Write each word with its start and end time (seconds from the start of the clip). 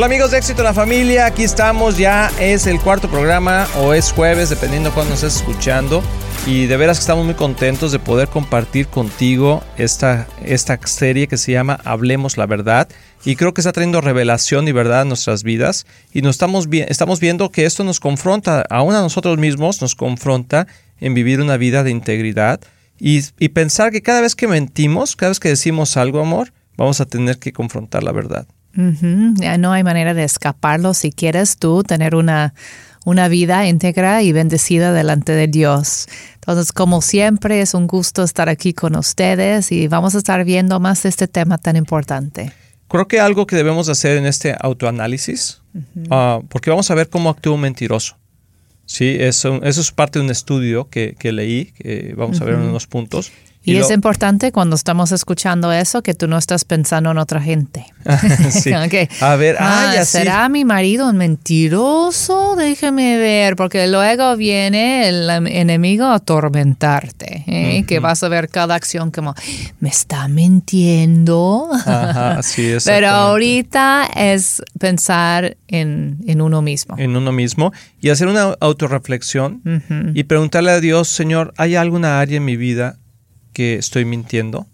Hola 0.00 0.06
amigos 0.06 0.30
de 0.30 0.38
Éxito 0.38 0.62
en 0.62 0.64
la 0.64 0.72
Familia, 0.72 1.26
aquí 1.26 1.42
estamos, 1.42 1.98
ya 1.98 2.30
es 2.40 2.66
el 2.66 2.80
cuarto 2.80 3.10
programa 3.10 3.68
o 3.76 3.92
es 3.92 4.12
jueves, 4.12 4.48
dependiendo 4.48 4.94
cuándo 4.94 5.12
estés 5.12 5.36
escuchando. 5.36 6.02
Y 6.46 6.64
de 6.64 6.78
veras 6.78 6.96
que 6.96 7.02
estamos 7.02 7.26
muy 7.26 7.34
contentos 7.34 7.92
de 7.92 7.98
poder 7.98 8.28
compartir 8.28 8.86
contigo 8.86 9.62
esta, 9.76 10.26
esta 10.42 10.80
serie 10.86 11.28
que 11.28 11.36
se 11.36 11.52
llama 11.52 11.78
Hablemos 11.84 12.38
la 12.38 12.46
Verdad. 12.46 12.88
Y 13.26 13.36
creo 13.36 13.52
que 13.52 13.60
está 13.60 13.72
trayendo 13.72 14.00
revelación 14.00 14.66
y 14.68 14.72
verdad 14.72 15.02
a 15.02 15.04
nuestras 15.04 15.42
vidas. 15.42 15.84
Y 16.14 16.22
nos 16.22 16.36
estamos, 16.36 16.66
estamos 16.72 17.20
viendo 17.20 17.50
que 17.50 17.66
esto 17.66 17.84
nos 17.84 18.00
confronta, 18.00 18.64
aún 18.70 18.94
a 18.94 19.02
nosotros 19.02 19.36
mismos, 19.36 19.82
nos 19.82 19.96
confronta 19.96 20.66
en 20.98 21.12
vivir 21.12 21.42
una 21.42 21.58
vida 21.58 21.84
de 21.84 21.90
integridad. 21.90 22.58
Y, 22.98 23.20
y 23.38 23.50
pensar 23.50 23.92
que 23.92 24.00
cada 24.00 24.22
vez 24.22 24.34
que 24.34 24.48
mentimos, 24.48 25.14
cada 25.14 25.28
vez 25.28 25.40
que 25.40 25.50
decimos 25.50 25.98
algo, 25.98 26.20
amor, 26.20 26.54
vamos 26.78 27.02
a 27.02 27.04
tener 27.04 27.38
que 27.38 27.52
confrontar 27.52 28.02
la 28.02 28.12
verdad. 28.12 28.46
Ya 28.74 29.58
no 29.58 29.72
hay 29.72 29.82
manera 29.82 30.14
de 30.14 30.24
escaparlo 30.24 30.94
si 30.94 31.10
quieres 31.10 31.56
tú 31.56 31.82
tener 31.82 32.14
una, 32.14 32.54
una 33.04 33.28
vida 33.28 33.66
íntegra 33.66 34.22
y 34.22 34.32
bendecida 34.32 34.92
delante 34.92 35.32
de 35.32 35.48
Dios. 35.48 36.06
Entonces, 36.34 36.72
como 36.72 37.02
siempre, 37.02 37.60
es 37.60 37.74
un 37.74 37.86
gusto 37.86 38.22
estar 38.22 38.48
aquí 38.48 38.72
con 38.72 38.96
ustedes 38.96 39.72
y 39.72 39.88
vamos 39.88 40.14
a 40.14 40.18
estar 40.18 40.44
viendo 40.44 40.80
más 40.80 41.02
de 41.02 41.08
este 41.08 41.28
tema 41.28 41.58
tan 41.58 41.76
importante. 41.76 42.52
Creo 42.88 43.06
que 43.06 43.20
algo 43.20 43.46
que 43.46 43.56
debemos 43.56 43.88
hacer 43.88 44.16
en 44.16 44.26
este 44.26 44.56
autoanálisis, 44.58 45.62
ah, 46.10 46.40
porque 46.48 46.70
vamos 46.70 46.90
a 46.90 46.94
ver 46.94 47.08
cómo 47.08 47.30
actúa 47.30 47.54
un 47.54 47.60
mentiroso. 47.60 48.16
Sí, 48.84 49.16
eso, 49.20 49.62
eso 49.62 49.80
es 49.80 49.92
parte 49.92 50.18
de 50.18 50.24
un 50.24 50.30
estudio 50.32 50.88
que, 50.90 51.14
leí, 51.22 51.66
que 51.66 52.12
vamos 52.16 52.40
a 52.40 52.44
ver 52.44 52.54
en 52.54 52.62
unos 52.62 52.88
puntos. 52.88 53.30
Y, 53.62 53.76
es 53.76 53.90
importante 53.90 54.52
cuando 54.52 54.74
estamos 54.74 55.12
escuchando 55.12 55.70
eso 55.70 56.02
que 56.02 56.14
tú 56.14 56.26
no 56.26 56.38
estás 56.38 56.64
pensando 56.64 57.10
en 57.10 57.18
otra 57.18 57.42
gente. 57.42 57.84
sí. 58.50 58.72
A 59.20 59.36
ver, 59.36 59.56
ah, 59.60 59.94
ah 59.98 60.04
¿será 60.04 60.48
mi 60.48 60.64
marido 60.64 61.08
un 61.08 61.18
mentiroso? 61.18 62.56
Déjeme 62.56 63.18
ver, 63.18 63.56
porque 63.56 63.86
luego 63.86 64.36
viene 64.36 65.08
el 65.08 65.28
enemigo 65.48 66.06
a 66.06 66.14
atormentarte, 66.16 67.44
¿eh? 67.46 67.84
que 67.86 67.98
vas 67.98 68.22
a 68.22 68.28
ver 68.28 68.48
cada 68.48 68.74
acción 68.74 69.10
como, 69.10 69.34
me 69.80 69.90
está 69.90 70.28
mintiendo. 70.28 71.68
Ajá, 71.72 72.42
sí, 72.42 72.72
Pero 72.84 73.08
ahorita 73.08 74.08
es 74.16 74.62
pensar 74.78 75.56
en, 75.68 76.18
uno 76.40 76.62
mismo. 76.62 76.96
En 76.98 77.16
uno 77.16 77.32
mismo 77.32 77.72
y 78.00 78.08
hacer 78.08 78.28
una 78.28 78.56
autorreflexión 78.60 79.60
y 80.14 80.24
preguntarle 80.24 80.70
a 80.70 80.80
Dios, 80.80 81.08
Señor, 81.08 81.52
¿hay 81.56 81.76
alguna 81.76 82.20
área 82.20 82.38
en 82.38 82.44
mi 82.44 82.56
vida 82.56 82.99
que 83.52 83.76
estoy 83.76 84.04
mintiendo. 84.04 84.66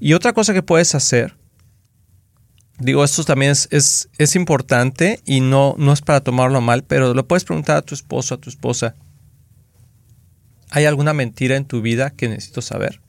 Y 0.00 0.14
otra 0.14 0.32
cosa 0.32 0.52
que 0.52 0.62
puedes 0.62 0.94
hacer, 0.94 1.36
digo, 2.78 3.04
esto 3.04 3.24
también 3.24 3.52
es, 3.52 4.08
es, 4.18 4.36
importante 4.36 5.20
y 5.24 5.40
no, 5.40 5.74
no 5.78 5.92
es 5.92 6.00
para 6.00 6.20
tomarlo 6.20 6.60
mal, 6.60 6.82
pero 6.82 7.14
lo 7.14 7.26
puedes 7.26 7.44
preguntar 7.44 7.76
a 7.76 7.82
tu 7.82 7.94
esposo, 7.94 8.34
a 8.34 8.38
tu 8.38 8.50
esposa. 8.50 8.96
¿Hay 10.70 10.86
alguna 10.86 11.12
mentira 11.12 11.56
en 11.56 11.66
tu 11.66 11.82
vida 11.82 12.10
que 12.10 12.28
necesito 12.28 12.62
saber? 12.62 13.00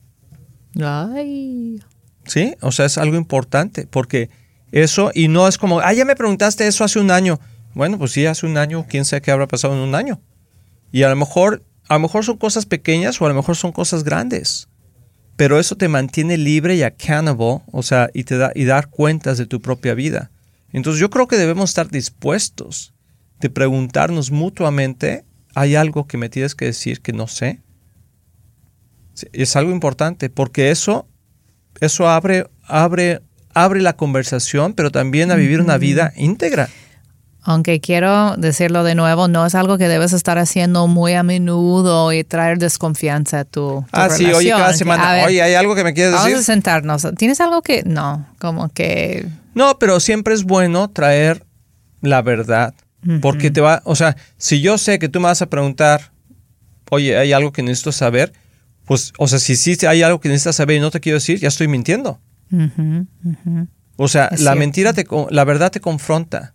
Ay. 0.82 1.82
Sí, 2.26 2.54
o 2.62 2.72
sea, 2.72 2.86
es 2.86 2.98
algo 2.98 3.16
importante 3.16 3.88
porque 3.88 4.30
eso, 4.72 5.12
y 5.14 5.28
no 5.28 5.48
es 5.48 5.58
como, 5.58 5.80
ah, 5.80 5.94
ya 5.94 6.06
me 6.06 6.16
preguntaste 6.16 6.68
eso 6.68 6.84
hace 6.84 7.00
un 7.00 7.12
año. 7.12 7.40
Bueno, 7.74 7.98
pues 7.98 8.12
sí, 8.12 8.26
hace 8.26 8.46
un 8.46 8.58
año, 8.58 8.86
quién 8.88 9.06
sabe 9.06 9.22
qué 9.22 9.32
habrá 9.32 9.48
pasado 9.48 9.74
en 9.74 9.80
un 9.80 9.96
año. 9.96 10.22
Y 10.92 11.04
a 11.04 11.10
lo 11.10 11.16
mejor, 11.16 11.64
a 11.88 11.96
lo 11.96 12.02
mejor 12.02 12.24
son 12.24 12.38
cosas 12.38 12.66
pequeñas 12.66 13.20
o 13.20 13.26
a 13.26 13.30
lo 13.30 13.36
mejor 13.36 13.56
son 13.56 13.72
cosas 13.72 14.04
grandes 14.04 14.68
pero 15.36 15.60
eso 15.60 15.76
te 15.76 15.88
mantiene 15.88 16.38
libre 16.38 16.76
y 16.76 16.84
accountable, 16.84 17.62
o 17.72 17.84
sea, 17.84 18.10
y 18.14 18.24
te 18.24 18.38
da 18.38 18.52
y 18.54 18.66
dar 18.66 18.90
cuentas 18.90 19.38
de 19.38 19.46
tu 19.46 19.62
propia 19.62 19.94
vida. 19.94 20.32
Entonces 20.72 21.00
yo 21.00 21.10
creo 21.10 21.28
que 21.28 21.38
debemos 21.38 21.72
estar 21.72 21.90
dispuestos 21.90 22.94
de 23.40 23.50
preguntarnos 23.50 24.32
mutuamente, 24.32 25.26
¿hay 25.54 25.76
algo 25.76 26.08
que 26.08 26.18
me 26.18 26.30
tienes 26.30 26.56
que 26.56 26.66
decir 26.66 27.02
que 27.02 27.14
no 27.14 27.28
sé? 27.28 27.62
Es 29.32 29.56
algo 29.56 29.72
importante 29.72 30.30
porque 30.30 30.72
eso 30.72 31.08
eso 31.80 32.10
abre 32.10 32.48
abre 32.64 33.22
abre 33.54 33.82
la 33.82 33.96
conversación, 33.96 34.74
pero 34.74 34.92
también 34.92 35.32
a 35.32 35.36
vivir 35.36 35.62
una 35.62 35.78
vida 35.78 36.14
íntegra. 36.16 36.70
Aunque 37.46 37.82
quiero 37.82 38.38
decirlo 38.38 38.86
de 38.86 38.96
nuevo, 38.96 39.28
no 39.28 39.46
es 39.46 39.54
algo 39.54 39.78
que 39.78 39.90
debes 39.90 40.14
estar 40.14 40.38
haciendo 40.38 40.88
muy 40.88 41.14
a 41.14 41.24
menudo 41.24 42.14
y 42.14 42.24
traer 42.24 42.58
desconfianza 42.58 43.42
a 43.42 43.46
tu, 43.46 43.86
Ah, 43.92 44.10
sí, 44.10 44.26
oye, 44.32 44.52
cada 44.52 44.74
semana, 44.74 45.26
oye, 45.26 45.42
¿hay 45.42 45.54
algo 45.54 45.76
que 45.76 45.84
me 45.84 45.94
quieres 45.94 46.14
decir? 46.14 46.32
Vamos 46.32 46.40
a 46.40 46.44
sentarnos. 46.44 47.08
¿Tienes 47.18 47.42
algo 47.42 47.62
que...? 47.62 47.84
No, 47.86 48.26
como 48.40 48.70
que... 48.70 49.28
No, 49.56 49.78
pero 49.78 50.00
siempre 50.00 50.34
es 50.34 50.46
bueno 50.46 50.90
traer 50.90 51.46
la 52.02 52.22
verdad. 52.22 52.74
Porque 53.22 53.52
te 53.52 53.60
va... 53.60 53.82
O 53.84 53.98
sea, 53.98 54.16
si 54.38 54.62
yo 54.62 54.78
sé 54.78 54.98
que 54.98 55.10
tú 55.10 55.20
me 55.20 55.26
vas 55.26 55.42
a 55.42 55.48
preguntar, 55.48 56.12
oye, 56.90 57.18
¿hay 57.18 57.34
algo 57.34 57.52
que 57.52 57.62
necesito 57.62 57.92
saber? 57.92 58.32
Pues, 58.86 59.12
o 59.18 59.28
sea, 59.28 59.40
si 59.40 59.58
sí 59.58 59.78
hay 59.86 60.02
algo 60.02 60.22
que 60.22 60.30
necesitas 60.30 60.56
saber 60.56 60.78
y 60.78 60.80
no 60.80 60.92
te 60.92 61.02
quiero 61.02 61.18
decir, 61.18 61.40
ya 61.40 61.50
estoy 61.50 61.68
mintiendo. 61.68 62.22
O 63.98 64.08
sea, 64.08 64.30
la 64.38 64.56
mentira, 64.56 64.94
te, 64.94 65.06
la 65.30 65.44
verdad 65.44 65.72
te 65.72 65.82
confronta 65.82 66.54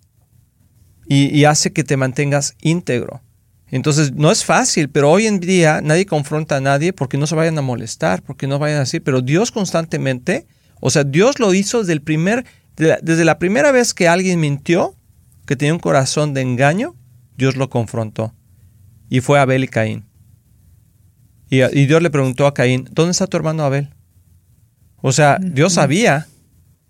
y, 1.11 1.45
hace 1.45 1.73
que 1.73 1.85
te 1.85 1.97
mantengas 1.97 2.55
íntegro. 2.61 3.23
Entonces, 3.71 4.13
no 4.13 4.31
es 4.31 4.45
fácil, 4.45 4.91
pero 4.91 5.11
hoy 5.11 5.27
en 5.27 5.41
día 5.41 5.81
nadie 5.83 6.05
confronta 6.05 6.57
a 6.57 6.61
nadie 6.61 6.93
porque 6.93 7.17
no 7.17 7.27
se 7.27 7.35
vayan 7.35 7.57
a 7.59 7.63
molestar, 7.63 8.23
porque 8.23 8.47
no 8.47 8.59
vayan 8.59 8.81
así, 8.81 9.01
pero 9.01 9.23
Dios 9.23 9.51
constantemente, 9.51 10.47
o 10.81 10.91
sea, 10.91 11.05
Dios 11.05 11.39
lo 11.39 11.55
hizo 11.55 11.81
desde 11.81 11.95
el 11.95 12.03
primer, 12.03 12.45
desde 12.77 13.25
la 13.25 13.39
primera 13.39 13.73
vez 13.73 13.95
que 13.95 14.07
alguien 14.07 14.39
mintió, 14.39 14.95
que 15.47 15.57
tenía 15.57 15.73
un 15.73 15.81
corazón 15.81 16.35
de 16.35 16.43
engaño, 16.43 16.95
Dios 17.37 17.57
lo 17.57 17.71
confrontó. 17.71 18.35
Y 19.09 19.21
fue 19.21 19.39
Abel 19.39 19.65
y 19.65 19.69
Caín. 19.69 20.05
Y, 21.49 21.63
y 21.63 21.87
Dios 21.87 22.03
le 22.03 22.11
preguntó 22.11 22.47
a 22.47 22.53
Caín, 22.53 22.87
¿dónde 22.93 23.13
está 23.13 23.27
tu 23.27 23.39
hermano 23.39 23.65
Abel? 23.65 23.95
O 25.01 25.13
sea, 25.13 25.39
Dios 25.41 25.75
sabía, 25.75 26.27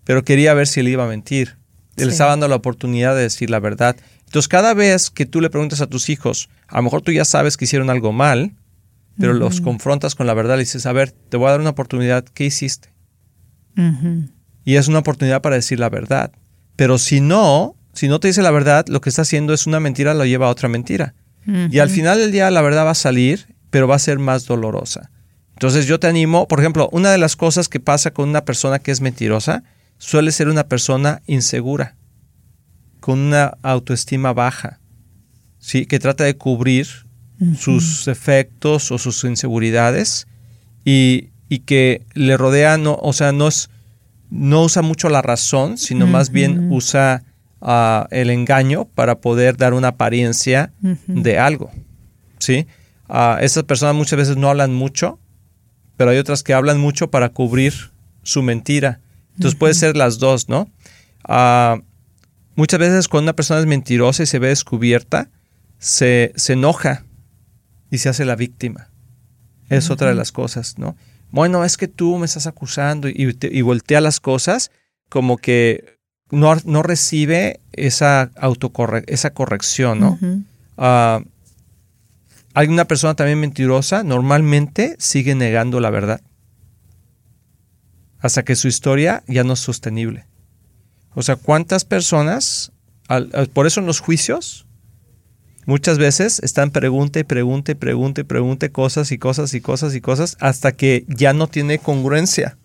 pero 0.03 0.25
quería 0.25 0.53
ver 0.53 0.67
si 0.67 0.81
él 0.81 0.89
iba 0.89 1.05
a 1.05 1.07
mentir. 1.07 1.58
Él 1.99 2.09
está 2.09 2.25
dando 2.25 2.47
la 2.47 2.55
oportunidad 2.55 3.15
de 3.15 3.23
decir 3.23 3.49
la 3.49 3.59
verdad. 3.59 3.95
Entonces, 4.25 4.47
cada 4.47 4.73
vez 4.73 5.09
que 5.09 5.25
tú 5.25 5.41
le 5.41 5.49
preguntas 5.49 5.81
a 5.81 5.87
tus 5.87 6.09
hijos, 6.09 6.49
a 6.67 6.77
lo 6.77 6.83
mejor 6.83 7.01
tú 7.01 7.11
ya 7.11 7.25
sabes 7.25 7.57
que 7.57 7.65
hicieron 7.65 7.89
algo 7.89 8.11
mal, 8.11 8.53
pero 9.17 9.33
los 9.33 9.59
confrontas 9.59 10.15
con 10.15 10.27
la 10.27 10.33
verdad 10.33 10.55
y 10.55 10.59
dices, 10.59 10.85
a 10.85 10.93
ver, 10.93 11.11
te 11.11 11.35
voy 11.35 11.47
a 11.47 11.51
dar 11.51 11.59
una 11.59 11.71
oportunidad, 11.71 12.23
¿qué 12.23 12.45
hiciste? 12.45 12.89
Y 14.63 14.75
es 14.75 14.87
una 14.87 14.99
oportunidad 14.99 15.41
para 15.41 15.55
decir 15.55 15.79
la 15.79 15.89
verdad. 15.89 16.31
Pero 16.75 16.97
si 16.97 17.19
no, 17.19 17.75
si 17.93 18.07
no 18.07 18.19
te 18.19 18.29
dice 18.29 18.41
la 18.41 18.51
verdad, 18.51 18.85
lo 18.87 19.01
que 19.01 19.09
está 19.09 19.23
haciendo 19.23 19.53
es 19.53 19.67
una 19.67 19.79
mentira, 19.79 20.13
lo 20.13 20.25
lleva 20.25 20.47
a 20.47 20.49
otra 20.49 20.69
mentira. 20.69 21.15
Y 21.71 21.79
al 21.79 21.89
final 21.89 22.19
del 22.19 22.31
día 22.31 22.51
la 22.51 22.61
verdad 22.61 22.85
va 22.85 22.91
a 22.91 22.95
salir, 22.95 23.47
pero 23.69 23.87
va 23.87 23.95
a 23.95 23.99
ser 23.99 24.19
más 24.19 24.45
dolorosa. 24.45 25.09
Entonces 25.53 25.87
yo 25.87 25.99
te 25.99 26.07
animo, 26.07 26.47
por 26.47 26.59
ejemplo, 26.59 26.87
una 26.91 27.11
de 27.11 27.17
las 27.17 27.35
cosas 27.35 27.67
que 27.67 27.79
pasa 27.79 28.11
con 28.11 28.29
una 28.29 28.45
persona 28.45 28.79
que 28.79 28.91
es 28.91 29.01
mentirosa 29.01 29.63
suele 29.99 30.31
ser 30.31 30.47
una 30.47 30.67
persona 30.67 31.21
insegura, 31.27 31.95
con 32.99 33.19
una 33.19 33.57
autoestima 33.61 34.33
baja, 34.33 34.79
¿sí? 35.59 35.85
que 35.85 35.99
trata 35.99 36.23
de 36.23 36.35
cubrir 36.35 36.87
sus 37.57 38.09
efectos 38.09 38.91
o 38.91 38.97
sus 38.97 39.23
inseguridades 39.23 40.27
y, 40.83 41.29
que 41.65 42.05
le 42.13 42.35
rodea, 42.35 42.77
no, 42.77 42.97
o 43.01 43.13
sea, 43.13 43.31
no, 43.31 43.47
es, 43.47 43.69
no 44.29 44.63
usa 44.63 44.81
mucho 44.81 45.09
la 45.09 45.21
razón, 45.21 45.77
sino 45.77 46.05
más 46.05 46.31
bien 46.31 46.71
usa 46.71 47.23
ah, 47.61 48.07
el 48.11 48.29
engaño 48.29 48.85
para 48.85 49.19
poder 49.21 49.55
dar 49.55 49.73
una 49.73 49.89
apariencia 49.89 50.73
de 51.07 51.39
algo. 51.39 51.71
¿sí? 52.39 52.67
Uh, 53.07 53.39
esas 53.41 53.63
personas 53.63 53.95
muchas 53.95 54.17
veces 54.17 54.37
no 54.37 54.49
hablan 54.49 54.73
mucho, 54.73 55.19
pero 55.97 56.11
hay 56.11 56.17
otras 56.17 56.43
que 56.43 56.53
hablan 56.53 56.79
mucho 56.79 57.09
para 57.09 57.29
cubrir 57.29 57.73
su 58.23 58.43
mentira 58.43 58.99
entonces 59.39 59.57
puede 59.57 59.73
ser 59.73 59.95
las 59.95 60.19
dos, 60.19 60.49
¿no? 60.49 60.69
Ah, 61.23 61.79
muchas 62.55 62.77
veces 62.77 63.07
cuando 63.07 63.29
una 63.29 63.35
persona 63.37 63.61
es 63.61 63.65
mentirosa 63.65 64.23
y 64.23 64.25
se 64.25 64.37
ve 64.37 64.49
descubierta, 64.49 65.29
se, 65.77 66.33
enoja 66.49 67.05
y 67.89 67.99
se 67.99 68.09
hace 68.09 68.25
la 68.25 68.35
víctima. 68.35 68.89
Es 69.69 69.89
otra 69.89 70.09
de 70.09 70.15
las 70.15 70.33
cosas, 70.33 70.77
¿no? 70.77 70.97
Bueno, 71.31 71.63
es 71.63 71.77
que 71.77 71.87
tú 71.87 72.17
me 72.17 72.25
estás 72.25 72.47
acusando 72.47 73.07
y, 73.07 73.61
voltea 73.61 74.01
las 74.01 74.19
cosas 74.19 74.71
como 75.07 75.37
que 75.37 75.97
no, 76.31 76.57
no 76.65 76.83
recibe 76.83 77.61
esa, 77.71 78.31
autocorre 78.35 79.05
esa 79.07 79.29
corrección, 79.29 80.01
¿no? 80.01 80.19
Ah, 80.77 81.21
hay 82.55 82.67
una 82.67 82.83
persona 82.83 83.13
también 83.13 83.39
mentirosa, 83.39 84.03
normalmente 84.03 84.97
sigue 84.99 85.33
negando 85.33 85.79
la 85.79 85.91
verdad 85.91 86.19
hasta 88.19 88.43
que 88.43 88.55
su 88.55 88.67
historia 88.67 89.23
ya 89.27 89.43
no 89.43 89.53
es 89.53 89.59
sostenible. 89.59 90.25
O 91.13 91.21
sea, 91.21 91.35
¿cuántas 91.35 91.85
personas, 91.85 92.71
por 93.53 93.67
eso 93.67 93.79
en 93.79 93.85
los 93.85 93.99
juicios, 93.99 94.67
muchas 95.65 95.97
veces 95.97 96.39
están 96.39 96.71
pregunte, 96.71 97.23
pregunte, 97.23 97.75
pregunte, 97.75 98.25
pregunte 98.25 98.71
cosas 98.71 99.11
y 99.11 99.17
cosas 99.17 99.53
y 99.53 99.61
cosas 99.61 99.95
y 99.95 100.01
cosas 100.01 100.37
hasta 100.39 100.71
que 100.71 101.05
ya 101.07 101.33
no 101.33 101.47
tiene 101.47 101.79
congruencia. 101.79 102.57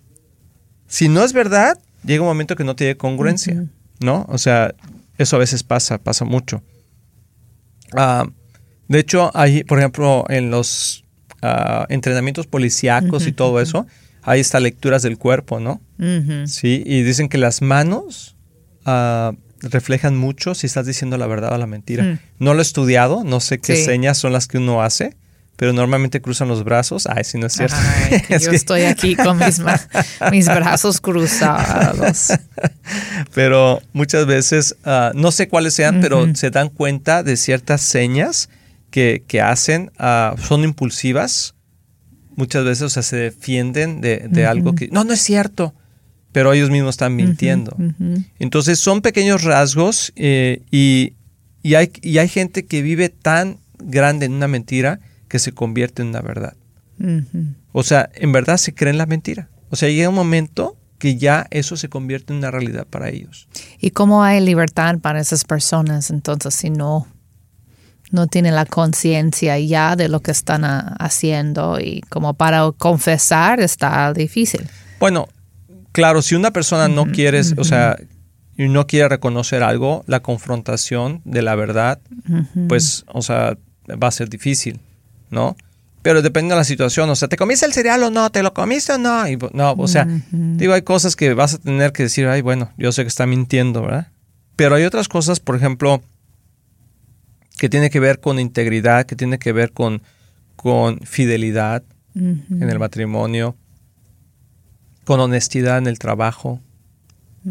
Si 0.86 1.08
no 1.08 1.24
es 1.24 1.32
verdad, 1.32 1.78
llega 2.04 2.22
un 2.22 2.28
momento 2.28 2.56
que 2.56 2.64
no 2.64 2.76
tiene 2.76 2.96
congruencia, 2.96 3.66
¿no? 4.00 4.26
O 4.28 4.38
sea, 4.38 4.74
eso 5.18 5.36
a 5.36 5.38
veces 5.38 5.62
pasa, 5.62 5.98
pasa 5.98 6.24
mucho. 6.24 6.62
Ah, 7.96 8.26
de 8.88 8.98
hecho, 8.98 9.30
hay, 9.34 9.64
por 9.64 9.78
ejemplo, 9.78 10.24
en 10.28 10.50
los 10.50 11.04
ah, 11.42 11.86
entrenamientos 11.88 12.46
policíacos 12.46 13.26
y 13.26 13.32
todo 13.32 13.60
eso, 13.60 13.86
hay 14.24 14.40
estas 14.40 14.62
lecturas 14.62 15.02
del 15.02 15.18
cuerpo, 15.18 15.60
¿no? 15.60 15.80
Sí, 16.46 16.82
y 16.84 17.02
dicen 17.02 17.28
que 17.28 17.38
las 17.38 17.62
manos 17.62 18.36
ah, 18.84 19.32
reflejan 19.60 20.16
mucho 20.16 20.54
si 20.54 20.66
estás 20.66 20.86
diciendo 20.86 21.16
la 21.18 21.26
verdad 21.26 21.52
o 21.52 21.58
la 21.58 21.66
mentira. 21.66 22.04
Mm. 22.04 22.18
No 22.38 22.54
lo 22.54 22.60
he 22.60 22.62
estudiado, 22.62 23.22
no 23.24 23.40
sé 23.40 23.58
qué 23.58 23.76
señas 23.76 24.18
son 24.18 24.32
las 24.32 24.46
que 24.48 24.58
uno 24.58 24.82
hace, 24.82 25.16
pero 25.56 25.72
normalmente 25.72 26.20
cruzan 26.20 26.48
los 26.48 26.64
brazos. 26.64 27.06
Ay, 27.06 27.24
si 27.24 27.38
no 27.38 27.46
es 27.46 27.52
cierto. 27.52 27.76
yo 28.28 28.50
estoy 28.50 28.82
aquí 28.82 29.14
con 29.14 29.38
mis, 29.38 29.60
mis 30.30 30.46
brazos 30.46 31.00
cruzados. 31.00 32.32
pero 33.34 33.80
muchas 33.92 34.26
veces, 34.26 34.76
ah, 34.84 35.12
no 35.14 35.30
sé 35.30 35.48
cuáles 35.48 35.74
sean, 35.74 36.00
pero 36.00 36.34
se 36.34 36.50
dan 36.50 36.70
cuenta 36.70 37.22
de 37.22 37.36
ciertas 37.36 37.82
señas 37.82 38.48
que, 38.90 39.42
hacen, 39.42 39.90
ah, 39.98 40.34
son 40.38 40.64
impulsivas. 40.64 41.54
Muchas 42.36 42.64
veces, 42.64 42.82
o 42.82 42.88
sea, 42.90 43.02
se 43.02 43.16
defienden 43.16 44.00
de, 44.00 44.46
algo 44.46 44.74
que, 44.74 44.88
no, 44.88 45.04
no 45.04 45.12
es 45.12 45.20
cierto, 45.20 45.74
pero 46.32 46.52
ellos 46.52 46.70
mismos 46.70 46.94
están 46.94 47.14
mintiendo. 47.14 47.76
Entonces, 48.38 48.78
son 48.78 49.02
pequeños 49.02 49.44
rasgos 49.44 50.12
eh, 50.16 50.62
y, 50.70 51.14
y, 51.62 51.74
hay, 51.74 51.90
y 52.02 52.18
hay 52.18 52.28
gente 52.28 52.66
que 52.66 52.82
vive 52.82 53.08
tan 53.08 53.58
grande 53.78 54.26
en 54.26 54.32
una 54.32 54.48
mentira 54.48 55.00
que 55.28 55.38
se 55.38 55.52
convierte 55.52 56.02
en 56.02 56.08
una 56.08 56.20
verdad. 56.20 56.54
O 57.72 57.82
sea, 57.82 58.08
en 58.14 58.32
verdad 58.32 58.56
se 58.56 58.74
cree 58.74 58.90
en 58.90 58.98
la 58.98 59.06
mentira. 59.06 59.48
O 59.70 59.76
sea, 59.76 59.88
llega 59.88 60.08
un 60.08 60.14
momento 60.14 60.76
que 60.98 61.16
ya 61.16 61.46
eso 61.50 61.76
se 61.76 61.88
convierte 61.88 62.32
en 62.32 62.38
una 62.38 62.50
realidad 62.50 62.86
para 62.86 63.10
ellos. 63.10 63.48
¿Y 63.78 63.90
cómo 63.90 64.22
hay 64.22 64.40
libertad 64.40 64.98
para 65.00 65.20
esas 65.20 65.44
personas 65.44 66.10
entonces 66.10 66.54
si 66.54 66.70
no, 66.70 67.06
no 68.14 68.26
tienen 68.26 68.54
la 68.54 68.64
conciencia 68.64 69.58
ya 69.58 69.96
de 69.96 70.08
lo 70.08 70.20
que 70.20 70.30
están 70.30 70.64
haciendo 70.64 71.78
y 71.80 72.00
como 72.08 72.34
para 72.34 72.70
confesar 72.78 73.60
está 73.60 74.12
difícil? 74.12 74.66
Bueno, 74.98 75.28
claro, 75.92 76.22
si 76.22 76.34
una 76.34 76.50
persona 76.50 76.88
no 76.88 77.06
quiere, 77.06 77.42
o 77.58 77.64
sea, 77.64 77.96
no 78.56 78.86
quiere 78.86 79.08
reconocer 79.08 79.62
algo, 79.62 80.04
la 80.06 80.20
confrontación 80.20 81.20
de 81.24 81.42
la 81.42 81.54
verdad, 81.54 82.00
pues, 82.68 83.04
o 83.12 83.20
sea, 83.20 83.58
va 83.90 84.08
a 84.08 84.12
ser 84.12 84.30
difícil. 84.30 84.80
¿no? 85.34 85.56
Pero 86.02 86.22
depende 86.22 86.54
de 86.54 86.58
la 86.58 86.64
situación, 86.64 87.08
o 87.10 87.16
sea, 87.16 87.28
¿te 87.28 87.36
comiste 87.36 87.66
el 87.66 87.72
cereal 87.72 88.02
o 88.02 88.10
no? 88.10 88.30
¿Te 88.30 88.42
lo 88.42 88.52
comiste 88.52 88.92
o 88.92 88.98
no? 88.98 89.26
Y, 89.26 89.38
no, 89.52 89.72
o 89.72 89.88
sea, 89.88 90.06
digo, 90.30 90.74
hay 90.74 90.82
cosas 90.82 91.16
que 91.16 91.32
vas 91.32 91.54
a 91.54 91.58
tener 91.58 91.92
que 91.92 92.04
decir, 92.04 92.26
ay, 92.26 92.42
bueno, 92.42 92.70
yo 92.76 92.92
sé 92.92 93.02
que 93.02 93.08
está 93.08 93.26
mintiendo, 93.26 93.82
¿verdad? 93.82 94.08
Pero 94.54 94.74
hay 94.74 94.84
otras 94.84 95.08
cosas, 95.08 95.40
por 95.40 95.56
ejemplo, 95.56 96.02
que 97.56 97.68
tiene 97.68 97.90
que 97.90 98.00
ver 98.00 98.20
con 98.20 98.38
integridad, 98.38 99.06
que 99.06 99.16
tiene 99.16 99.38
que 99.38 99.52
ver 99.52 99.72
con, 99.72 100.02
con 100.56 100.98
fidelidad 101.00 101.82
en 102.14 102.68
el 102.70 102.78
matrimonio, 102.78 103.56
con 105.04 105.20
honestidad 105.20 105.78
en 105.78 105.86
el 105.86 105.98
trabajo, 105.98 106.60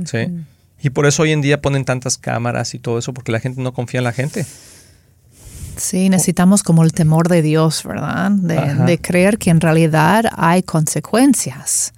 ¿sí? 0.06 0.28
Y 0.82 0.90
por 0.90 1.06
eso 1.06 1.24
hoy 1.24 1.32
en 1.32 1.42
día 1.42 1.62
ponen 1.62 1.86
tantas 1.86 2.18
cámaras 2.18 2.74
y 2.74 2.80
todo 2.80 3.00
eso, 3.00 3.14
porque 3.14 3.32
la 3.32 3.40
gente 3.40 3.62
no 3.62 3.74
confía 3.74 4.00
en 4.00 4.04
la 4.04 4.12
gente. 4.12 4.46
Sí, 5.78 6.10
necesitamos 6.10 6.62
como 6.62 6.84
el 6.84 6.94
temor 6.94 7.30
de 7.30 7.42
Dios, 7.42 7.84
¿verdad? 7.84 8.32
De, 8.32 9.00
creer 9.00 9.38
que 9.38 9.50
en 9.50 9.62
realidad 9.62 10.26
hay 10.36 10.62
consecuencias, 10.64 11.94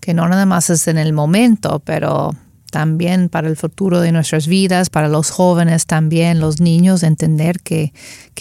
que 0.00 0.14
no 0.14 0.28
nada 0.28 0.46
más 0.46 0.70
es 0.70 0.88
en 0.88 0.98
el 0.98 1.12
momento, 1.12 1.80
pero 1.80 2.34
también 2.70 3.28
para 3.28 3.48
el 3.48 3.56
futuro 3.56 4.00
de 4.00 4.12
nuestras 4.12 4.46
vidas, 4.46 4.90
para 4.90 5.08
los 5.08 5.30
jóvenes 5.30 5.86
también, 5.86 6.40
los 6.40 6.60
niños, 6.60 7.02
entender 7.02 7.60
que, 7.60 7.92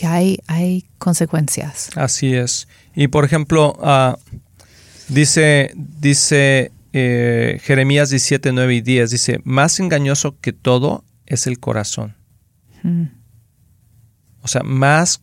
hay, 0.03 0.39
hay 0.47 0.85
consecuencias. 0.97 1.89
Así 1.95 2.33
es. 2.33 2.68
Y 2.95 3.07
por 3.07 3.25
ejemplo, 3.25 3.77
ah, 3.81 4.18
dice, 5.07 5.71
dice 5.75 6.71
eh, 6.94 7.59
Jeremías 7.63 8.09
17, 8.09 8.51
9 8.53 8.75
y 8.75 8.81
10, 8.81 9.12
dice, 9.12 9.39
más 9.44 9.79
engañoso 9.79 10.39
que 10.39 10.53
todo 10.53 11.03
es 11.25 11.47
el 11.47 11.59
corazón. 11.59 12.15
O 14.41 14.47
sea, 14.47 14.63
más 14.63 15.21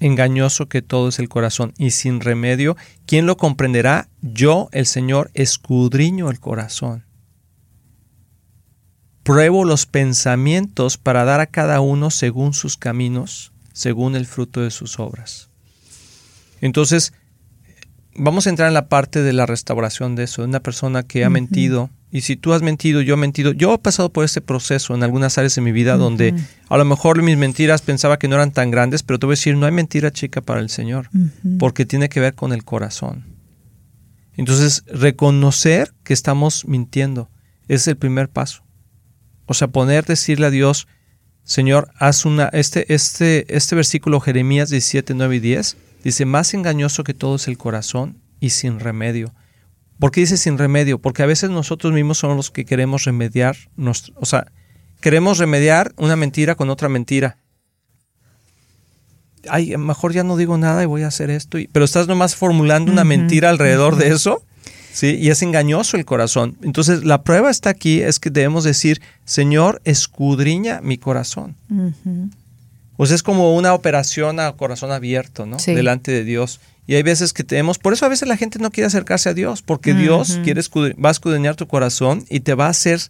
engañoso 0.00 0.68
que 0.68 0.82
todo 0.82 1.08
es 1.08 1.18
el 1.18 1.28
corazón 1.28 1.72
y 1.78 1.90
sin 1.92 2.20
remedio, 2.20 2.76
¿quién 3.06 3.26
lo 3.26 3.36
comprenderá? 3.36 4.08
Yo, 4.22 4.68
el 4.72 4.86
Señor, 4.86 5.30
escudriño 5.34 6.30
el 6.30 6.40
corazón. 6.40 7.04
Pruebo 9.30 9.64
los 9.64 9.86
pensamientos 9.86 10.98
para 10.98 11.24
dar 11.24 11.38
a 11.38 11.46
cada 11.46 11.80
uno 11.80 12.10
según 12.10 12.52
sus 12.52 12.76
caminos, 12.76 13.52
según 13.72 14.16
el 14.16 14.26
fruto 14.26 14.60
de 14.60 14.72
sus 14.72 14.98
obras. 14.98 15.50
Entonces, 16.60 17.12
vamos 18.16 18.48
a 18.48 18.50
entrar 18.50 18.66
en 18.66 18.74
la 18.74 18.88
parte 18.88 19.22
de 19.22 19.32
la 19.32 19.46
restauración 19.46 20.16
de 20.16 20.24
eso, 20.24 20.42
de 20.42 20.48
una 20.48 20.58
persona 20.58 21.04
que 21.04 21.24
ha 21.24 21.30
mentido, 21.30 21.90
y 22.10 22.22
si 22.22 22.34
tú 22.34 22.54
has 22.54 22.62
mentido, 22.62 23.02
yo 23.02 23.14
he 23.14 23.16
mentido, 23.16 23.52
yo 23.52 23.72
he 23.72 23.78
pasado 23.78 24.12
por 24.12 24.24
este 24.24 24.40
proceso 24.40 24.96
en 24.96 25.04
algunas 25.04 25.38
áreas 25.38 25.54
de 25.54 25.62
mi 25.62 25.70
vida 25.70 25.96
donde 25.96 26.34
a 26.68 26.76
lo 26.76 26.84
mejor 26.84 27.22
mis 27.22 27.36
mentiras 27.36 27.82
pensaba 27.82 28.18
que 28.18 28.26
no 28.26 28.34
eran 28.34 28.50
tan 28.50 28.72
grandes, 28.72 29.04
pero 29.04 29.20
te 29.20 29.26
voy 29.26 29.34
a 29.34 29.36
decir, 29.36 29.56
no 29.56 29.66
hay 29.66 29.70
mentira 29.70 30.10
chica 30.10 30.40
para 30.40 30.58
el 30.58 30.70
Señor, 30.70 31.08
porque 31.60 31.86
tiene 31.86 32.08
que 32.08 32.18
ver 32.18 32.34
con 32.34 32.52
el 32.52 32.64
corazón. 32.64 33.26
Entonces, 34.36 34.82
reconocer 34.88 35.94
que 36.02 36.14
estamos 36.14 36.64
mintiendo 36.64 37.30
es 37.68 37.86
el 37.86 37.96
primer 37.96 38.28
paso. 38.28 38.64
O 39.50 39.54
sea, 39.54 39.66
poner, 39.66 40.04
decirle 40.04 40.46
a 40.46 40.50
Dios, 40.50 40.86
Señor, 41.42 41.90
haz 41.98 42.24
una, 42.24 42.50
este, 42.52 42.94
este, 42.94 43.52
este 43.56 43.74
versículo 43.74 44.20
Jeremías 44.20 44.70
17, 44.70 45.12
9 45.14 45.34
y 45.34 45.40
10, 45.40 45.76
dice, 46.04 46.24
más 46.24 46.54
engañoso 46.54 47.02
que 47.02 47.14
todo 47.14 47.34
es 47.34 47.48
el 47.48 47.58
corazón 47.58 48.22
y 48.38 48.50
sin 48.50 48.78
remedio. 48.78 49.34
¿Por 49.98 50.12
qué 50.12 50.20
dice 50.20 50.36
sin 50.36 50.56
remedio? 50.56 51.00
Porque 51.00 51.24
a 51.24 51.26
veces 51.26 51.50
nosotros 51.50 51.92
mismos 51.92 52.18
somos 52.18 52.36
los 52.36 52.52
que 52.52 52.64
queremos 52.64 53.02
remediar, 53.02 53.56
o 54.14 54.24
sea, 54.24 54.52
queremos 55.00 55.38
remediar 55.38 55.94
una 55.96 56.14
mentira 56.14 56.54
con 56.54 56.70
otra 56.70 56.88
mentira. 56.88 57.36
Ay, 59.48 59.76
mejor 59.78 60.12
ya 60.12 60.22
no 60.22 60.36
digo 60.36 60.58
nada 60.58 60.84
y 60.84 60.86
voy 60.86 61.02
a 61.02 61.08
hacer 61.08 61.28
esto. 61.28 61.58
pero 61.72 61.84
estás 61.84 62.06
nomás 62.06 62.36
formulando 62.36 62.92
una 62.92 63.02
mentira 63.02 63.50
alrededor 63.50 63.96
de 63.96 64.12
eso, 64.12 64.44
¿sí? 64.92 65.16
Y 65.20 65.30
es 65.30 65.42
engañoso 65.42 65.96
el 65.96 66.04
corazón. 66.04 66.56
Entonces, 66.62 67.04
la 67.04 67.22
prueba 67.22 67.50
está 67.50 67.70
aquí, 67.70 68.00
es 68.00 68.18
que 68.18 68.30
debemos 68.30 68.64
decir, 68.64 69.00
Señor, 69.24 69.80
escudriña 69.84 70.80
mi 70.82 70.98
corazón. 70.98 71.56
Pues 72.96 73.10
es 73.10 73.22
como 73.22 73.56
una 73.56 73.72
operación 73.72 74.40
a 74.40 74.52
corazón 74.52 74.92
abierto, 74.92 75.46
¿no? 75.46 75.56
Delante 75.56 76.12
de 76.12 76.24
Dios. 76.24 76.60
Y 76.86 76.96
hay 76.96 77.02
veces 77.02 77.32
que 77.32 77.44
tenemos, 77.44 77.78
por 77.78 77.92
eso 77.92 78.04
a 78.04 78.08
veces 78.08 78.28
la 78.28 78.36
gente 78.36 78.58
no 78.58 78.70
quiere 78.70 78.88
acercarse 78.88 79.28
a 79.28 79.34
Dios, 79.34 79.62
porque 79.62 79.94
Dios 79.94 80.40
quiere 80.42 80.60
va 81.02 81.08
a 81.10 81.12
escudriñar 81.12 81.54
tu 81.54 81.68
corazón 81.68 82.24
y 82.28 82.40
te 82.40 82.54
va 82.54 82.66
a 82.66 82.70
hacer, 82.70 83.00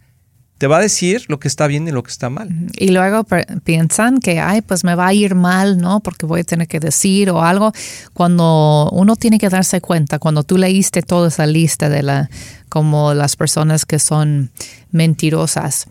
te 0.60 0.66
va 0.66 0.76
a 0.76 0.80
decir 0.80 1.24
lo 1.28 1.40
que 1.40 1.48
está 1.48 1.66
bien 1.66 1.88
y 1.88 1.90
lo 1.90 2.02
que 2.02 2.10
está 2.10 2.28
mal. 2.28 2.50
Y 2.76 2.90
luego 2.90 3.24
piensan 3.64 4.20
que, 4.20 4.40
ay, 4.40 4.60
pues 4.60 4.84
me 4.84 4.94
va 4.94 5.06
a 5.06 5.14
ir 5.14 5.34
mal, 5.34 5.78
¿no? 5.78 6.00
Porque 6.00 6.26
voy 6.26 6.40
a 6.40 6.44
tener 6.44 6.68
que 6.68 6.78
decir 6.78 7.30
o 7.30 7.42
algo. 7.42 7.72
Cuando 8.12 8.90
uno 8.92 9.16
tiene 9.16 9.38
que 9.38 9.48
darse 9.48 9.80
cuenta, 9.80 10.18
cuando 10.18 10.42
tú 10.42 10.58
leíste 10.58 11.00
toda 11.00 11.28
esa 11.28 11.46
lista 11.46 11.88
de 11.88 12.02
la, 12.02 12.28
como 12.68 13.14
las 13.14 13.36
personas 13.36 13.86
que 13.86 13.98
son 13.98 14.50
mentirosas, 14.92 15.86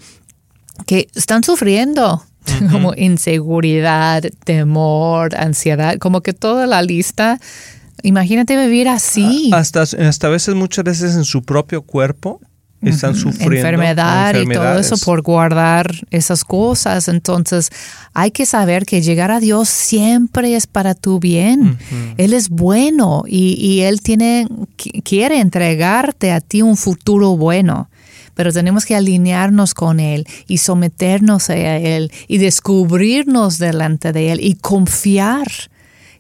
que 0.86 1.08
están 1.16 1.44
sufriendo 1.44 2.24
como 2.72 2.94
inseguridad, 2.96 4.22
temor, 4.44 5.36
ansiedad, 5.36 5.98
como 5.98 6.22
que 6.22 6.34
toda 6.34 6.68
la 6.68 6.84
lista 6.84 7.40
Imagínate 8.02 8.56
vivir 8.56 8.88
así. 8.88 9.52
Hasta, 9.54 9.82
hasta 9.82 10.28
a 10.28 10.30
veces, 10.30 10.56
muchas 10.56 10.86
veces 10.86 11.16
en 11.16 11.26
su 11.26 11.44
propio 11.44 11.82
cuerpo 11.82 12.40
están 12.82 13.16
sufriendo. 13.16 13.56
Enfermedad 13.56 14.36
y 14.36 14.46
todo 14.46 14.80
eso 14.80 14.98
por 14.98 15.22
guardar 15.22 15.92
esas 16.12 16.44
cosas. 16.44 17.08
Entonces, 17.08 17.70
hay 18.14 18.32
que 18.32 18.46
saber 18.46 18.86
que 18.86 19.02
llegar 19.02 19.32
a 19.32 19.40
Dios 19.40 19.70
siempre 19.70 20.56
es 20.56 20.68
para 20.68 20.96
tu 20.96 21.20
bien. 21.20 21.78
Él 22.18 22.34
es 22.34 22.50
bueno 22.50 23.24
y, 23.28 23.54
y, 23.60 23.82
Él 23.82 24.02
tiene, 24.02 24.48
quiere 25.04 25.40
entregarte 25.40 26.32
a 26.32 26.42
ti 26.42 26.62
un 26.62 26.78
futuro 26.78 27.36
bueno. 27.36 27.90
Pero 28.36 28.54
tenemos 28.54 28.86
que 28.86 28.96
alinearnos 28.96 29.74
con 29.74 30.00
Él 30.00 30.26
y 30.48 30.60
someternos 30.60 31.50
a 31.50 31.58
Él 31.58 32.12
y 32.28 32.38
descubrirnos 32.38 33.58
delante 33.58 34.14
de 34.14 34.32
Él 34.32 34.40
y 34.42 34.56
confiar 34.56 35.48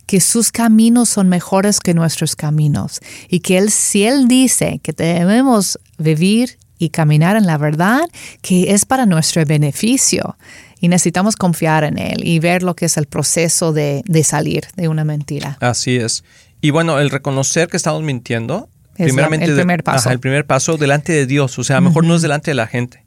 que 0.09 0.19
sus 0.19 0.51
caminos 0.51 1.07
son 1.07 1.29
mejores 1.29 1.79
que 1.79 1.93
nuestros 1.93 2.35
caminos 2.35 2.99
y 3.29 3.41
que 3.41 3.59
él, 3.59 3.69
si 3.69 4.05
Él 4.05 4.27
dice 4.27 4.79
que 4.81 4.91
debemos 4.91 5.77
vivir 5.99 6.57
y 6.79 6.89
caminar 6.89 7.35
en 7.35 7.45
la 7.45 7.57
verdad, 7.57 8.01
que 8.41 8.73
es 8.73 8.85
para 8.85 9.05
nuestro 9.05 9.45
beneficio. 9.45 10.37
Y 10.79 10.87
necesitamos 10.87 11.35
confiar 11.35 11.83
en 11.83 11.99
Él 11.99 12.25
y 12.25 12.39
ver 12.39 12.63
lo 12.63 12.73
que 12.75 12.85
es 12.85 12.97
el 12.97 13.05
proceso 13.05 13.73
de, 13.73 14.01
salir 14.23 14.63
de 14.75 14.87
una 14.87 15.03
mentira. 15.03 15.57
Así 15.59 15.97
es. 15.97 16.23
Y 16.61 16.71
bueno, 16.71 16.99
el 16.99 17.09
reconocer 17.09 17.67
que 17.67 17.77
estamos 17.77 18.01
mintiendo, 18.01 18.69
primeramente 18.95 19.45
el 19.45 19.55
primer 19.55 19.83
paso. 19.83 20.09
el 20.09 20.19
primer 20.19 20.45
paso 20.45 20.77
delante 20.77 21.11
de 21.11 21.25
Dios, 21.25 21.59
o 21.59 21.63
sea, 21.63 21.77
a 21.77 21.81
lo 21.81 21.89
mejor 21.89 22.05
no 22.05 22.15
es 22.15 22.21
delante 22.21 22.51
de 22.51 22.55
la 22.55 22.67
gente. 22.67 23.05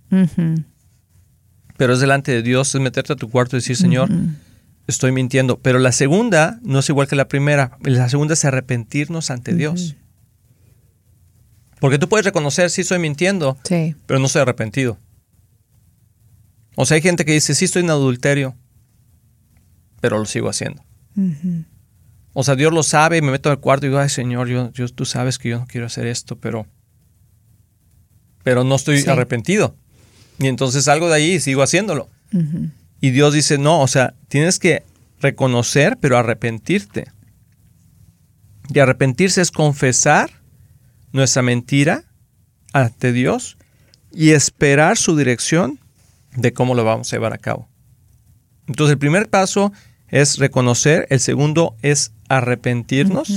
pero 1.78 1.94
es 1.94 2.00
delante 2.00 2.30
de 2.30 2.42
Dios, 2.42 2.75
es 2.75 2.80
meterte 2.80 3.14
a 3.14 3.16
tu 3.16 3.30
cuarto 3.30 3.56
y 3.56 3.61
decir, 3.61 3.76
Señor, 3.76 4.11
estoy 4.87 5.12
mintiendo. 5.12 5.58
Pero 5.58 5.78
la 5.78 5.92
segunda 5.92 6.58
no 6.62 6.80
es 6.80 6.88
igual 6.90 7.08
que 7.08 7.16
la 7.16 7.26
primera. 7.26 7.78
La 7.82 8.11
segunda 8.11 8.34
es 8.34 8.44
arrepentirnos 8.44 9.30
ante 9.30 9.54
Dios. 9.54 9.96
Porque 11.83 11.99
tú 11.99 12.09
puedes 12.09 12.25
reconocer, 12.25 12.71
sí, 12.71 12.83
estoy 12.83 13.01
mintiendo, 13.01 13.59
Sí. 13.65 13.97
pero 14.07 14.21
no 14.21 14.27
estoy 14.27 14.43
arrepentido. 14.43 14.99
O 16.77 16.87
sea, 16.87 16.95
hay 16.95 17.03
gente 17.03 17.25
que 17.25 17.33
dice, 17.33 17.57
sí, 17.57 17.65
estoy 17.65 17.83
en 17.83 17.91
adulterio, 17.91 18.55
pero 20.01 20.17
lo 20.17 20.25
sigo 20.25 20.49
haciendo. 20.49 20.81
O 22.35 22.45
sea, 22.45 22.55
Dios 22.55 22.73
lo 22.73 22.85
sabe 22.85 23.17
y 23.17 23.21
me 23.23 23.33
meto 23.33 23.51
al 23.51 23.59
cuarto 23.59 23.85
y 23.85 23.89
digo, 23.89 23.99
ay, 24.01 24.11
Señor, 24.11 24.47
yo, 24.47 24.71
yo- 24.73 24.89
tú 24.91 25.05
sabes 25.05 25.39
que 25.39 25.49
yo 25.49 25.59
no 25.59 25.67
quiero 25.67 25.89
hacer 25.89 26.07
esto, 26.07 26.37
pero, 26.39 26.69
pero 28.45 28.62
no 28.62 28.77
estoy 28.77 29.01
Sí. 29.03 29.11
arrepentido. 29.11 29.75
Y 30.39 30.47
entonces 30.47 30.85
salgo 30.85 31.09
de 31.09 31.17
ahí 31.17 31.33
y 31.33 31.41
sigo 31.41 31.62
haciéndolo. 31.65 32.09
Y 33.01 33.11
Dios 33.11 33.35
dice, 33.35 33.59
no, 33.59 33.81
o 33.81 33.89
sea, 33.89 34.15
tienes 34.29 34.61
que 34.61 34.85
reconocer, 35.21 35.99
pero 36.01 36.17
arrepentirte. 36.17 37.11
Y 38.73 38.79
arrepentirse 38.79 39.43
es 39.43 39.51
confesar 39.51 40.31
nuestra 41.12 41.42
mentira 41.42 42.04
ante 42.73 43.12
Dios 43.12 43.57
y 44.12 44.31
esperar 44.31 44.97
su 44.97 45.16
dirección 45.16 45.78
de 46.37 46.52
cómo 46.52 46.75
lo 46.75 46.85
vamos 46.85 47.12
a 47.12 47.16
llevar 47.16 47.33
a 47.33 47.38
cabo. 47.38 47.69
Entonces 48.66 48.92
el 48.92 48.99
primer 48.99 49.28
paso 49.28 49.73
es 50.09 50.38
reconocer, 50.38 51.07
el 51.11 51.21
segundo 51.21 51.75
es 51.83 52.12
arrepentirnos, 52.28 53.28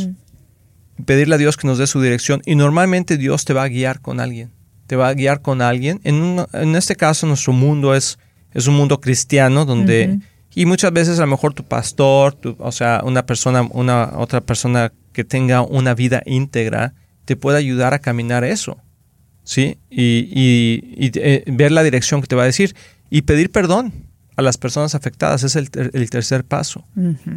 y 0.98 1.04
pedirle 1.04 1.36
a 1.36 1.38
Dios 1.38 1.58
que 1.58 1.68
nos 1.68 1.78
dé 1.78 1.88
su 1.88 2.02
dirección 2.02 2.42
y 2.46 2.56
normalmente 2.56 3.18
Dios 3.18 3.44
te 3.44 3.54
va 3.54 3.64
a 3.64 3.68
guiar 3.68 4.00
con 4.02 4.20
alguien, 4.22 4.52
te 4.88 4.96
va 4.96 5.10
a 5.10 5.14
guiar 5.14 5.42
con 5.42 5.62
alguien. 5.62 6.00
En, 6.06 6.16
un- 6.16 6.46
en 6.54 6.76
este 6.76 6.96
caso 6.96 7.28
nuestro 7.28 7.52
mundo 7.52 7.94
es, 7.96 8.18
es 8.54 8.68
un 8.68 8.76
mundo 8.76 9.02
cristiano 9.02 9.66
donde... 9.66 10.20
Y 10.58 10.66
muchas 10.66 10.94
veces 10.94 11.18
a 11.20 11.24
lo 11.24 11.28
mejor 11.32 11.54
tu 11.54 11.66
pastor, 11.66 12.34
tu- 12.34 12.56
o 12.60 12.72
sea, 12.72 13.02
una 13.04 13.26
persona, 13.26 13.64
una 13.72 14.14
otra 14.18 14.40
persona 14.40 14.94
que 15.12 15.26
tenga 15.26 15.62
una 15.64 15.94
vida 15.94 16.24
íntegra, 16.26 16.94
te 17.26 17.36
puede 17.36 17.58
ayudar 17.58 17.94
a 17.94 18.00
caminar 18.00 18.44
eso, 18.44 18.78
¿sí? 19.44 19.78
Y, 19.90 20.30
y- 20.32 20.96
y, 21.08 21.12
eh, 21.16 21.44
ver 21.48 21.72
la 21.72 21.84
dirección 21.84 22.22
que 22.22 22.28
te 22.28 22.36
va 22.36 22.44
a 22.44 22.48
decir 22.48 22.76
y 23.10 23.24
pedir 23.24 23.52
perdón 23.52 23.94
a 24.38 24.42
las 24.42 24.58
personas 24.58 24.96
afectadas 24.96 25.44
es 25.44 25.56
el, 25.56 25.70
ter- 25.72 25.92
el 25.94 26.10
tercer 26.10 26.44
paso. 26.44 26.86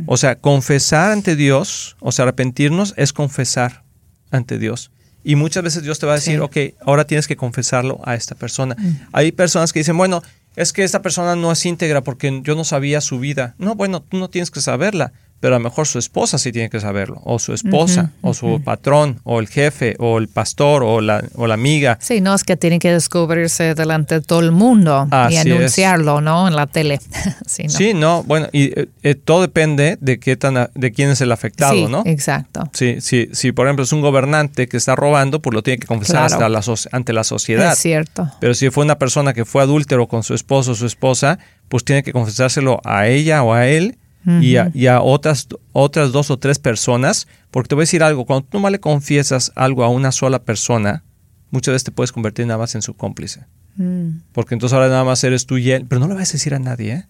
O 0.07 0.16
sea, 0.16 0.37
confesar 0.37 1.12
ante 1.12 1.37
Dios, 1.37 1.97
o 2.00 2.11
sea, 2.12 2.25
arrepentirnos 2.25 2.95
es 2.97 3.12
confesar 3.12 3.85
ante 4.30 4.59
Dios. 4.59 4.90
Y 5.25 5.37
muchas 5.37 5.62
veces 5.62 5.83
Dios 5.83 5.99
te 5.99 6.07
va 6.07 6.12
a 6.12 6.16
decir, 6.16 6.35
Sí. 6.37 6.40
ok, 6.40 6.57
ahora 6.87 7.07
tienes 7.07 7.26
que 7.28 7.37
confesarlo 7.37 8.00
a 8.04 8.14
esta 8.14 8.35
persona. 8.35 8.76
Hay 9.12 9.30
personas 9.33 9.73
que 9.73 9.80
dicen, 9.80 9.97
bueno, 9.97 10.23
es 10.57 10.73
que 10.73 10.83
esta 10.85 11.02
persona 11.02 11.37
no 11.37 11.52
es 11.52 11.64
íntegra 11.66 12.02
porque 12.02 12.40
yo 12.42 12.54
no 12.57 12.64
sabía 12.64 13.00
su 13.00 13.18
vida. 13.21 13.54
No, 13.59 13.75
bueno, 13.75 14.00
tú 14.02 14.16
no 14.16 14.28
tienes 14.30 14.50
que 14.50 14.61
saberla, 14.61 15.12
pero 15.40 15.54
a 15.54 15.59
lo 15.59 15.64
mejor 15.64 15.87
su 15.87 15.99
esposa 15.99 16.38
sí 16.38 16.50
tiene 16.52 16.68
que 16.71 16.80
saberlo, 16.80 17.21
o 17.25 17.38
su 17.38 17.52
esposa, 17.54 18.12
o 18.23 18.35
su 18.35 18.61
patrón, 18.64 19.21
o 19.25 19.38
el 19.40 19.49
jefe, 19.49 19.95
o 19.99 20.18
el 20.18 20.28
pastor, 20.28 20.83
o 20.83 21.00
la, 21.00 21.23
o 21.35 21.47
la 21.47 21.54
amiga. 21.54 21.97
Sí, 22.00 22.21
no 22.21 22.35
es 22.35 22.45
que 22.45 22.57
tienen 22.57 22.78
que 22.80 22.92
descubrirse 22.92 23.75
delante 23.75 24.16
de 24.16 24.21
todo 24.23 24.40
el 24.40 24.50
mundo 24.52 25.07
Así 25.11 25.35
y 25.35 25.37
es. 25.38 25.47
anunciarlo, 25.47 26.21
¿no? 26.21 26.49
En 26.49 26.57
la 26.57 26.66
tele. 26.66 26.99
sí, 27.47 27.64
¿no? 27.64 27.68
Sí, 27.71 27.95
no, 27.95 28.23
bueno, 28.25 28.49
y 28.52 28.78
eh, 28.78 28.88
eh, 29.02 29.14
todo 29.14 29.42
depende 29.42 29.97
de 30.00 30.18
qué 30.18 30.37
tan, 30.37 30.57
a- 30.57 30.71
de 30.75 30.92
quién 30.92 31.11
es 31.11 31.21
el 31.21 31.30
afectado, 31.33 31.75
Sí, 31.75 31.87
¿no? 31.88 32.02
exacto. 32.07 32.68
Sí, 32.73 33.00
sí, 33.00 33.28
si 33.33 33.52
por 33.52 33.66
ejemplo 33.66 33.85
es 33.85 33.92
un 33.92 34.00
gobernante 34.00 34.68
que 34.68 34.76
está 34.76 34.97
robando, 34.97 35.40
pues 35.40 35.54
lo 35.54 35.62
tiene 35.62 35.78
que 35.78 35.87
confesar 35.87 36.28
Claro. 36.28 36.35
hasta 36.35 36.49
la 36.49 36.59
ante 36.92 37.12
la 37.12 37.25
sociedad. 37.25 37.73
Es 37.73 37.78
cierto. 37.78 38.28
Pero 38.40 38.54
si 38.54 38.71
fue 38.71 38.85
una 38.85 38.99
persona 38.99 39.33
que 39.35 39.45
fue 39.45 39.62
adúltero 39.62 40.07
con 40.09 40.23
su 40.23 40.35
esposo 40.35 40.73
o 40.73 40.75
su 40.75 40.87
esposa, 40.87 41.38
pues 41.68 41.85
tiene 41.85 42.02
que 42.02 42.12
confesárselo 42.12 42.80
a 42.85 43.07
ella 43.09 43.42
o 43.42 43.52
a 43.52 43.66
él 43.68 43.98
y, 44.26 44.56
a, 44.56 44.70
y 44.75 44.87
a 44.88 45.00
otras, 45.00 45.48
otras 45.72 46.12
dos 46.12 46.30
o 46.30 46.38
tres 46.38 46.58
personas. 46.58 47.26
Porque 47.50 47.68
te 47.68 47.75
voy 47.75 47.82
a 47.82 47.84
decir 47.84 48.02
algo, 48.02 48.26
cuando 48.26 48.46
tú 48.46 48.58
nomás 48.58 48.72
le 48.72 48.80
confiesas 48.80 49.52
algo 49.54 49.84
a 49.84 49.88
una 49.88 50.12
sola 50.12 50.42
persona, 50.42 51.02
muchas 51.50 51.72
veces 51.72 51.84
te 51.84 51.92
puedes 51.92 52.12
convertir 52.12 52.46
nada 52.46 52.58
más 52.58 52.75
en 52.75 52.82
su 52.82 52.94
cómplice. 52.94 53.46
Mm, 53.76 54.22
Porque 54.32 54.54
entonces 54.54 54.75
ahora 54.75 54.88
nada 54.88 55.04
más 55.04 55.22
eres 55.25 55.46
tú 55.46 55.56
y 55.56 55.70
él, 55.70 55.87
pero 55.88 56.00
no 56.00 56.08
le 56.08 56.14
vas 56.14 56.30
a 56.30 56.32
decir 56.32 56.52
a 56.54 56.58
nadie, 56.58 56.92
¿eh? 56.92 57.04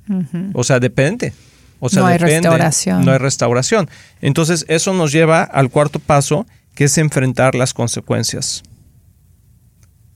O 0.53 0.63
sea, 0.65 0.79
depende. 0.81 1.33
O 1.81 1.89
sea, 1.89 2.03
No 2.03 2.09
hay 2.09 2.19
restauración. 2.19 3.05
No 3.05 3.13
hay 3.13 3.19
restauración. 3.19 3.89
Entonces, 4.21 4.65
eso 4.69 4.93
nos 4.93 5.11
lleva 5.13 5.43
al 5.43 5.71
cuarto 5.71 5.99
paso, 5.99 6.47
que 6.75 6.85
es 6.85 6.99
enfrentar 6.99 7.55
las 7.55 7.73
consecuencias. 7.73 8.63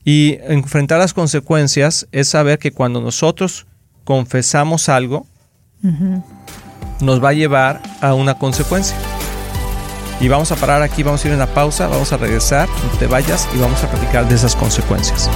Y 0.04 0.38
enfrentar 0.42 0.98
las 0.98 1.14
consecuencias 1.14 2.08
es 2.12 2.28
saber 2.28 2.58
que 2.58 2.72
cuando 2.72 3.00
nosotros 3.00 3.66
confesamos 4.04 4.88
algo. 4.88 5.26
Nos 7.02 7.22
va 7.22 7.30
a 7.30 7.32
llevar 7.32 7.80
a 8.00 8.14
una 8.14 8.34
consecuencia. 8.34 8.96
Y 10.20 10.28
vamos 10.28 10.52
a 10.52 10.56
parar 10.56 10.82
aquí, 10.82 11.02
vamos 11.02 11.24
a 11.24 11.28
ir 11.28 11.34
a 11.34 11.36
una 11.36 11.46
pausa, 11.46 11.88
vamos 11.88 12.12
a 12.12 12.16
regresar, 12.16 12.68
no 12.68 12.98
te 12.98 13.08
vayas 13.08 13.48
y 13.54 13.58
vamos 13.58 13.82
a 13.82 13.90
platicar 13.90 14.28
de 14.28 14.36
esas 14.36 14.54
consecuencias. 14.54 15.28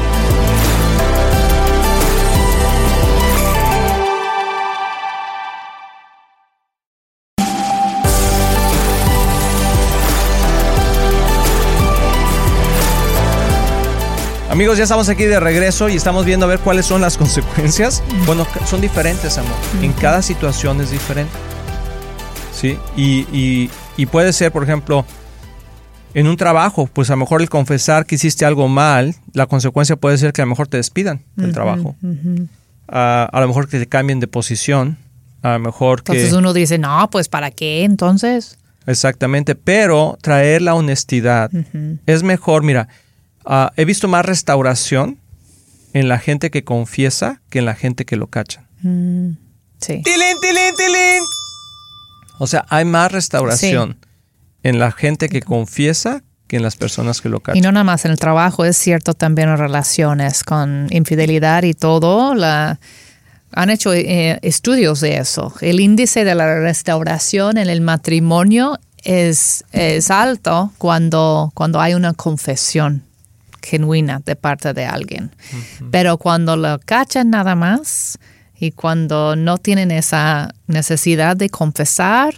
Amigos, 14.49 14.79
ya 14.79 14.85
estamos 14.85 15.11
aquí 15.11 15.25
de 15.25 15.39
regreso 15.39 15.91
y 15.91 15.97
estamos 15.97 16.25
viendo 16.25 16.47
a 16.47 16.49
ver 16.49 16.61
cuáles 16.61 16.87
son 16.87 17.01
las 17.03 17.17
consecuencias. 17.19 18.05
Bueno, 18.25 18.47
son 18.65 18.81
diferentes, 18.81 19.37
amor. 19.37 19.53
En 19.83 19.93
cada 19.93 20.23
situación 20.23 20.81
es 20.81 20.93
diferente. 20.93 21.33
¿Sí? 22.57 22.79
Y, 22.97 23.27
y- 23.33 23.71
y 23.99 24.07
puede 24.07 24.33
ser, 24.33 24.51
por 24.51 24.63
ejemplo, 24.63 25.05
en 26.15 26.27
un 26.27 26.37
trabajo, 26.39 26.87
pues 26.91 27.11
a 27.11 27.13
lo 27.13 27.19
mejor 27.19 27.43
el 27.43 27.51
confesar 27.51 28.07
que 28.07 28.15
hiciste 28.15 28.47
algo 28.47 28.67
mal, 28.69 29.15
la 29.35 29.47
consecuencia 29.47 29.97
puede 29.97 30.17
ser 30.17 30.33
que 30.33 30.41
a 30.41 30.47
lo 30.47 30.51
mejor 30.51 30.67
te 30.67 30.79
despidan 30.79 31.23
del 31.37 31.53
trabajo. 31.53 31.95
A 32.89 33.39
lo 33.41 33.47
mejor 33.49 33.69
que 33.69 33.79
te 33.79 33.87
cambien 33.87 34.21
de 34.21 34.27
posición. 34.27 34.97
A 35.43 35.53
lo 35.55 35.59
mejor 35.59 36.03
que... 36.03 36.13
Entonces 36.13 36.33
uno 36.37 36.53
dice, 36.55 36.79
no, 36.79 37.09
pues 37.11 37.29
¿para 37.29 37.51
qué 37.51 37.85
entonces? 37.85 38.59
Exactamente, 38.87 39.55
pero 39.55 40.17
traer 40.23 40.63
la 40.63 40.75
honestidad 40.75 41.51
es 42.07 42.23
mejor. 42.23 42.63
Mira, 42.63 42.89
ah, 43.45 43.73
he 43.77 43.85
visto 43.85 44.09
más 44.09 44.25
restauración 44.25 45.19
en 45.93 46.09
la 46.09 46.19
gente 46.19 46.51
que 46.51 46.65
confiesa 46.65 47.41
que 47.51 47.59
en 47.59 47.67
la 47.67 47.75
gente 47.75 48.05
que 48.07 48.17
lo 48.17 48.29
cachan. 48.29 48.67
Mm, 48.83 49.31
sí. 49.81 50.01
¡Tilín, 50.03 50.37
tilín, 50.41 50.75
tilín! 50.77 51.23
O 52.39 52.47
sea, 52.47 52.65
hay 52.69 52.85
más 52.85 53.13
restauración 53.13 53.99
en 54.63 54.79
la 54.79 54.93
gente 54.93 55.29
que 55.29 55.43
confiesa 55.43 56.23
que 56.47 56.57
en 56.57 56.63
las 56.63 56.77
personas 56.77 57.21
que 57.21 57.29
lo 57.29 57.39
Y 57.39 57.41
cachan. 57.41 57.63
no 57.63 57.73
nada 57.73 57.85
más 57.85 58.05
en 58.05 58.13
el 58.13 58.19
trabajo, 58.19 58.65
es 58.65 58.77
cierto 58.77 59.15
también 59.15 59.49
en 59.49 59.59
relaciones 59.59 60.45
con 60.45 60.87
infidelidad 60.91 61.65
y 61.65 61.75
todo. 61.75 62.35
La, 62.35 62.79
han 63.53 63.71
hecho 63.71 63.93
eh, 63.93 64.39
estudios 64.43 65.01
de 65.01 65.17
eso. 65.17 65.53
El 65.61 65.81
índice 65.81 66.25
de 66.25 66.35
la 66.35 66.61
restauración 66.61 67.59
en 67.59 67.69
el 67.69 67.81
matrimonio 67.81 68.79
es, 69.03 69.65
es 69.73 70.11
alto 70.11 70.73
cuando, 70.79 71.51
cuando 71.55 71.81
hay 71.81 71.95
una 71.95 72.13
confesión 72.13 73.03
genuina 73.63 74.21
de 74.25 74.37
parte 74.37 74.73
de 74.73 74.85
alguien. 74.85 75.35
Pero 75.91 76.19
cuando 76.19 76.57
lo 76.57 76.79
cachan 76.85 77.31
nada 77.31 77.55
más 77.55 78.19
y 78.59 78.71
cuando 78.73 79.37
no 79.37 79.59
tienen 79.59 79.91
esa 79.91 80.55
necesidad 80.67 81.37
de 81.37 81.49
confesar, 81.51 82.35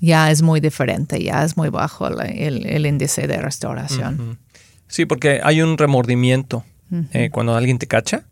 ya 0.00 0.30
es 0.30 0.42
muy 0.42 0.60
diferente, 0.60 1.22
ya 1.22 1.42
es 1.44 1.56
muy 1.56 1.68
bajo 1.70 2.08
la- 2.10 2.24
el, 2.26 2.66
el 2.66 2.86
índice 2.86 3.26
de 3.26 3.38
restauración. 3.38 4.38
Sí, 4.88 5.06
porque 5.06 5.40
hay 5.42 5.62
un 5.62 5.76
remordimiento. 5.78 6.64
Eh, 7.12 7.30
cuando 7.32 7.56
alguien 7.56 7.78
te 7.78 7.86
cacha, 7.88 8.22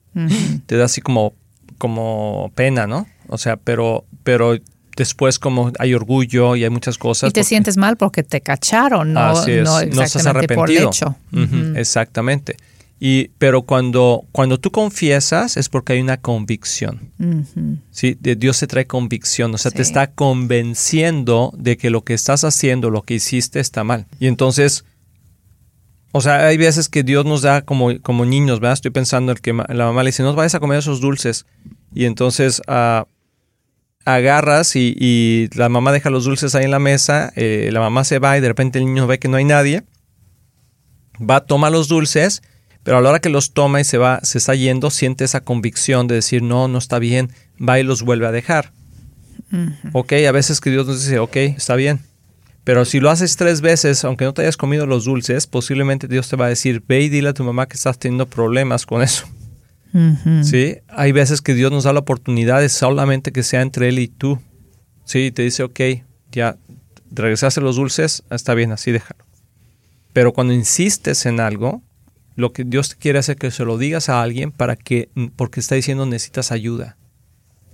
te 0.66 0.76
da 0.76 0.84
así 0.84 1.00
como, 1.00 1.32
como 1.78 2.52
pena, 2.54 2.86
¿no? 2.86 3.06
O 3.28 3.36
sea, 3.38 3.56
pero, 3.56 4.04
pero 4.22 4.56
después 4.96 5.40
como 5.40 5.72
hay 5.80 5.92
orgullo 5.94 6.54
y 6.54 6.62
hay 6.62 6.70
muchas 6.70 6.98
cosas. 6.98 7.30
Y 7.30 7.32
te 7.32 7.40
porque- 7.40 7.48
sientes 7.48 7.76
mal 7.76 7.96
porque 7.96 8.22
te 8.22 8.40
cacharon, 8.40 9.12
no, 9.12 9.20
Así 9.20 9.50
es, 9.50 9.64
no 9.64 9.72
no 9.72 9.80
estás 9.80 10.14
exactamente 10.16 10.54
por 10.54 10.70
el 10.70 10.76
arrepentido. 10.78 10.90
hecho. 10.90 11.16
Exactamente. 11.76 12.56
Y, 13.00 13.28
pero 13.38 13.62
cuando, 13.62 14.24
cuando 14.32 14.58
tú 14.58 14.70
confiesas 14.70 15.56
es 15.56 15.68
porque 15.68 15.94
hay 15.94 16.00
una 16.00 16.16
convicción. 16.16 17.10
¿sí? 17.90 18.16
De 18.20 18.36
Dios 18.36 18.60
te 18.60 18.66
trae 18.66 18.86
convicción, 18.86 19.54
o 19.54 19.58
sea, 19.58 19.70
te 19.70 19.82
está 19.82 20.12
convenciendo 20.12 21.52
de 21.56 21.76
que 21.76 21.90
lo 21.90 22.02
que 22.02 22.14
estás 22.14 22.44
haciendo, 22.44 22.90
lo 22.90 23.02
que 23.02 23.14
hiciste 23.14 23.60
está 23.60 23.84
mal. 23.84 24.06
Y 24.20 24.28
entonces, 24.28 24.84
o 26.12 26.20
sea, 26.20 26.46
hay 26.46 26.56
veces 26.56 26.88
que 26.88 27.02
Dios 27.02 27.26
nos 27.26 27.42
da 27.42 27.62
como, 27.62 27.98
como 28.00 28.24
niños, 28.24 28.60
¿verdad? 28.60 28.74
Estoy 28.74 28.92
pensando 28.92 29.32
en 29.32 29.38
que 29.38 29.52
la 29.52 29.86
mamá 29.86 30.02
le 30.02 30.08
dice, 30.08 30.22
no 30.22 30.34
vayas 30.34 30.54
a 30.54 30.60
comer 30.60 30.78
esos 30.78 31.00
dulces. 31.00 31.46
Y 31.92 32.06
entonces 32.06 32.62
ah, 32.68 33.06
agarras 34.04 34.76
y, 34.76 34.94
y 34.98 35.48
la 35.54 35.68
mamá 35.68 35.92
deja 35.92 36.10
los 36.10 36.24
dulces 36.24 36.54
ahí 36.54 36.64
en 36.64 36.70
la 36.70 36.78
mesa, 36.78 37.32
eh, 37.36 37.70
la 37.72 37.80
mamá 37.80 38.04
se 38.04 38.18
va 38.18 38.36
y 38.36 38.40
de 38.40 38.48
repente 38.48 38.78
el 38.78 38.86
niño 38.86 39.06
ve 39.06 39.18
que 39.18 39.28
no 39.28 39.36
hay 39.36 39.44
nadie, 39.44 39.84
va, 41.18 41.44
toma 41.44 41.70
los 41.70 41.88
dulces, 41.88 42.42
Pero 42.84 42.98
a 42.98 43.00
la 43.00 43.08
hora 43.10 43.20
que 43.20 43.30
los 43.30 43.52
toma 43.52 43.80
y 43.80 43.84
se 43.84 43.98
va, 43.98 44.20
se 44.22 44.38
está 44.38 44.54
yendo, 44.54 44.90
siente 44.90 45.24
esa 45.24 45.40
convicción 45.40 46.06
de 46.06 46.16
decir, 46.16 46.42
no, 46.42 46.68
no 46.68 46.78
está 46.78 46.98
bien, 46.98 47.30
va 47.56 47.80
y 47.80 47.82
los 47.82 48.02
vuelve 48.02 48.26
a 48.26 48.32
dejar. 48.32 48.72
Ok, 49.92 50.12
a 50.28 50.32
veces 50.32 50.60
que 50.60 50.70
Dios 50.70 50.86
nos 50.86 51.02
dice, 51.02 51.18
ok, 51.18 51.36
está 51.36 51.76
bien. 51.76 52.00
Pero 52.64 52.84
si 52.84 52.98
lo 52.98 53.10
haces 53.10 53.36
tres 53.36 53.60
veces, 53.60 54.04
aunque 54.04 54.24
no 54.24 54.32
te 54.32 54.42
hayas 54.42 54.56
comido 54.56 54.86
los 54.86 55.04
dulces, 55.04 55.46
posiblemente 55.46 56.08
Dios 56.08 56.28
te 56.28 56.36
va 56.36 56.46
a 56.46 56.48
decir, 56.48 56.82
ve 56.86 57.02
y 57.02 57.08
dile 57.08 57.28
a 57.28 57.34
tu 57.34 57.44
mamá 57.44 57.66
que 57.66 57.76
estás 57.76 57.98
teniendo 57.98 58.26
problemas 58.26 58.86
con 58.86 59.02
eso. 59.02 59.26
¿Sí? 60.42 60.78
Hay 60.88 61.12
veces 61.12 61.40
que 61.40 61.54
Dios 61.54 61.70
nos 61.70 61.84
da 61.84 61.92
la 61.92 62.00
oportunidad 62.00 62.60
de 62.60 62.68
solamente 62.68 63.32
que 63.32 63.44
sea 63.44 63.62
entre 63.62 63.88
Él 63.90 63.98
y 64.00 64.08
tú. 64.08 64.40
Sí, 65.04 65.30
te 65.30 65.42
dice, 65.42 65.62
ok, 65.62 65.80
ya 66.32 66.56
regresaste 67.12 67.60
los 67.60 67.76
dulces, 67.76 68.24
está 68.30 68.54
bien, 68.54 68.72
así 68.72 68.90
déjalo. 68.90 69.24
Pero 70.12 70.32
cuando 70.32 70.52
insistes 70.52 71.26
en 71.26 71.38
algo, 71.38 71.82
lo 72.36 72.52
que 72.52 72.64
Dios 72.64 72.94
quiere 72.94 73.18
hacer 73.18 73.36
es 73.36 73.40
que 73.40 73.50
se 73.50 73.64
lo 73.64 73.78
digas 73.78 74.08
a 74.08 74.22
alguien 74.22 74.50
para 74.50 74.76
que, 74.76 75.08
porque 75.36 75.60
está 75.60 75.74
diciendo 75.74 76.06
necesitas 76.06 76.52
ayuda. 76.52 76.96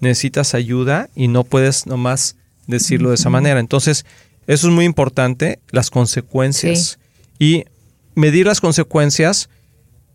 Necesitas 0.01 0.55
ayuda 0.55 1.09
y 1.15 1.29
no 1.29 1.45
puedes 1.45 1.87
nomás 1.87 2.37
decirlo 2.67 3.11
de 3.11 3.17
esa 3.17 3.31
manera. 3.31 3.61
Entonces, 3.61 4.05
eso 4.47 4.69
es 4.69 4.75
muy 4.75 4.85
importante, 4.85 5.61
las 5.71 5.91
consecuencias. 5.91 6.99
Y 7.39 7.65
medir 8.15 8.47
las 8.47 8.61
consecuencias 8.61 9.49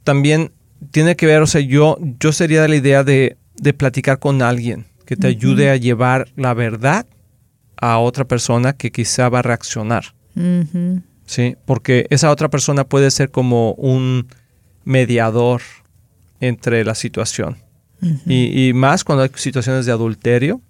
también 0.03 0.51
tiene 0.91 1.15
que 1.15 1.25
ver, 1.25 1.41
o 1.41 1.47
sea, 1.47 1.61
yo, 1.61 1.97
yo 2.19 2.31
sería 2.31 2.61
de 2.61 2.67
la 2.67 2.75
idea 2.75 3.03
de, 3.03 3.37
platicar 3.77 4.19
con 4.19 4.41
alguien 4.41 4.85
que 5.05 5.15
te 5.15 5.27
ayude 5.27 5.69
a 5.69 5.77
llevar 5.77 6.27
la 6.35 6.53
verdad 6.53 7.05
a 7.77 7.99
otra 7.99 8.25
persona 8.25 8.73
que 8.73 8.91
quizá 8.91 9.29
va 9.29 9.39
a 9.39 9.41
reaccionar. 9.41 10.13
Sí, 11.25 11.55
porque 11.65 12.05
esa 12.09 12.31
otra 12.31 12.49
persona 12.49 12.83
puede 12.83 13.11
ser 13.11 13.31
como 13.31 13.73
un 13.73 14.27
mediador 14.83 15.61
entre 16.39 16.83
la 16.83 16.95
situación. 16.95 17.57
y, 18.27 18.71
más 18.73 19.03
cuando 19.03 19.23
hay 19.23 19.31
situaciones 19.35 19.85
de 19.85 19.91
adulterio, 19.91 20.61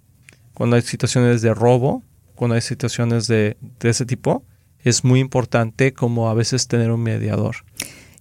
cuando 0.54 0.76
hay 0.76 0.82
situaciones 0.82 1.42
de 1.42 1.52
robo, 1.52 2.02
cuando 2.34 2.54
hay 2.54 2.62
situaciones 2.62 3.26
de, 3.26 3.56
de 3.80 3.90
ese 3.90 4.06
tipo, 4.06 4.42
es 4.82 5.04
muy 5.04 5.20
importante 5.20 5.92
como 5.92 6.30
a 6.30 6.34
veces 6.34 6.66
tener 6.66 6.90
un 6.90 7.02
mediador 7.02 7.56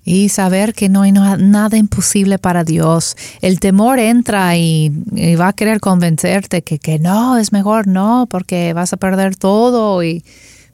y 0.06 0.30
saber 0.30 0.76
que 0.76 0.88
no 0.88 1.02
hay 1.02 1.12
nada 1.12 1.78
imposible 1.78 2.38
para 2.38 2.64
Dios. 2.64 3.18
El 3.42 3.60
temor 3.60 3.98
entra 3.98 4.56
y, 4.56 4.92
va 5.36 5.48
a 5.48 5.54
querer 5.54 5.80
convencerte 5.80 6.62
que, 6.62 6.78
que, 6.78 7.00
no, 7.00 7.40
es 7.40 7.52
mejor 7.52 7.88
no, 7.88 8.28
porque 8.30 8.74
vas 8.74 8.94
a 8.94 8.98
perder 8.98 9.36
todo. 9.36 10.04
Y, 10.04 10.24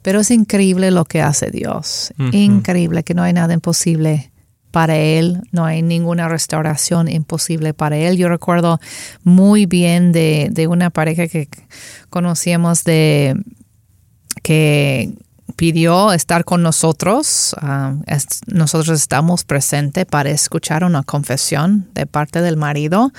pero 0.02 0.20
es 0.20 0.30
increíble 0.30 0.90
lo 0.90 1.04
que 1.04 1.22
hace 1.22 1.50
Dios. 1.50 2.12
Increíble 2.32 3.02
que 3.04 3.14
no 3.14 3.22
hay 3.22 3.32
nada 3.32 3.54
imposible 3.54 4.32
para 4.70 4.96
Él, 4.96 5.42
no 5.52 5.64
hay 5.64 5.82
ninguna 5.82 6.28
restauración 6.28 7.08
imposible 7.08 7.74
para 7.74 7.96
Él. 7.96 8.16
Yo 8.16 8.28
recuerdo 8.28 8.80
muy 9.22 9.66
bien 9.66 10.12
de, 10.12 10.48
de 10.50 10.66
una 10.66 10.90
pareja 10.90 11.28
que 11.28 11.48
conocíamos 12.10 12.84
de 12.84 13.36
que 14.42 15.14
pidió 15.56 16.12
estar 16.12 16.44
con 16.44 16.62
nosotros. 16.62 17.54
Ah, 17.60 17.94
nosotros 18.46 19.00
estamos 19.00 19.44
presentes 19.44 20.06
para 20.06 20.30
escuchar 20.30 20.84
una 20.84 21.02
confesión 21.02 21.88
de 21.94 22.06
parte 22.06 22.40
del 22.42 22.56
marido. 22.56 23.12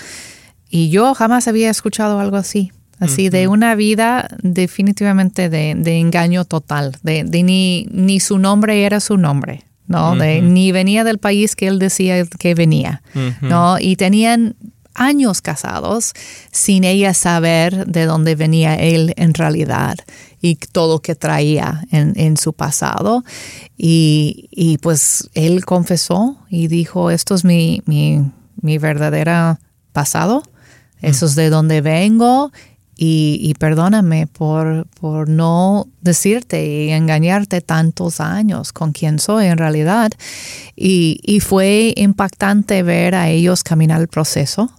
Y 0.70 0.90
yo 0.90 1.14
jamás 1.14 1.48
había 1.48 1.70
escuchado 1.70 2.20
algo 2.20 2.38
así. 2.38 2.72
Así, 3.00 3.30
de 3.30 3.48
una 3.48 3.76
vida 3.76 4.28
definitivamente 4.42 5.50
de, 5.50 5.72
engaño 6.00 6.46
total. 6.46 6.96
De, 7.04 7.24
ni, 7.24 7.88
ni 7.92 8.20
su 8.20 8.38
nombre 8.38 8.86
era 8.86 9.00
su 9.00 9.18
nombre. 9.18 9.66
¿no? 9.86 10.16
ni 10.16 10.72
venía 10.72 11.04
del 11.04 11.18
país 11.20 11.56
que 11.56 11.68
él 11.68 11.78
decía 11.78 12.26
que 12.26 12.56
venía, 12.56 13.04
¿no? 13.42 13.78
Y 13.80 13.96
tenían 13.96 14.56
años 14.96 15.42
casados 15.42 16.14
sin 16.52 16.84
ella 16.84 17.14
saber 17.14 17.86
de 17.88 18.06
dónde 18.06 18.36
venía 18.36 18.76
él 18.76 19.14
en 19.18 19.34
realidad 19.34 19.98
y 20.42 20.56
todo 20.56 21.02
que 21.02 21.16
traía 21.16 21.86
en, 21.92 22.38
su 22.38 22.54
pasado. 22.54 23.24
Y, 23.78 24.78
pues 24.82 25.30
él 25.34 25.66
confesó 25.66 26.38
y 26.50 26.68
dijo, 26.68 27.12
esto 27.12 27.36
es 27.36 27.46
mi, 27.46 27.82
mi, 27.86 28.22
mi 28.62 28.78
verdadera 28.78 29.60
pasado, 29.94 30.44
eso 31.02 31.26
es 31.26 31.36
de 31.36 31.50
donde 31.50 31.82
vengo 31.82 32.52
y, 32.96 33.54
perdóname 33.60 34.28
por, 34.28 34.88
por, 35.00 35.28
no 35.28 35.88
decirte 36.02 36.66
y 36.66 36.92
engañarte 36.92 37.62
tantos 37.62 38.20
años 38.20 38.72
con 38.72 38.92
quién 38.92 39.20
soy 39.20 39.48
en 39.48 39.58
realidad. 39.58 40.12
Y, 40.76 41.20
y 41.24 41.40
fue 41.40 41.94
impactante 41.98 42.84
ver 42.84 43.16
a 43.16 43.30
ellos 43.30 43.64
caminar 43.64 44.02
el 44.02 44.08
proceso 44.08 44.72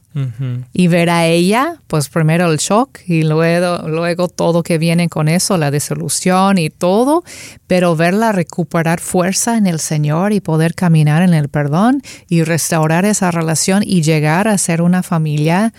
y 0.72 0.87
ver 0.87 1.11
a 1.11 1.27
ella, 1.27 1.81
pues 1.88 2.09
primero 2.09 2.50
el 2.50 2.59
shock 2.59 3.00
y 3.07 3.24
luego, 3.24 3.88
luego 3.88 4.29
todo 4.29 4.62
que 4.62 4.79
viene 4.79 5.09
con 5.09 5.29
eso, 5.29 5.59
la 5.59 5.72
disolución 5.72 6.57
y 6.59 6.70
todo, 6.70 7.24
pero 7.66 7.96
verla 7.96 8.31
recuperar 8.31 9.00
fuerza 9.00 9.57
en 9.57 9.66
el 9.66 9.81
Señor 9.81 10.33
y 10.33 10.40
poder 10.40 10.74
caminar 10.74 11.22
en 11.22 11.35
el 11.35 11.48
perdón 11.48 12.00
y 12.29 12.44
restaurar 12.44 13.05
esa 13.05 13.33
relación 13.33 13.83
y 13.85 14.03
llegar 14.03 14.46
a 14.46 14.57
ser 14.57 14.83
una 14.83 15.03
familia 15.03 15.72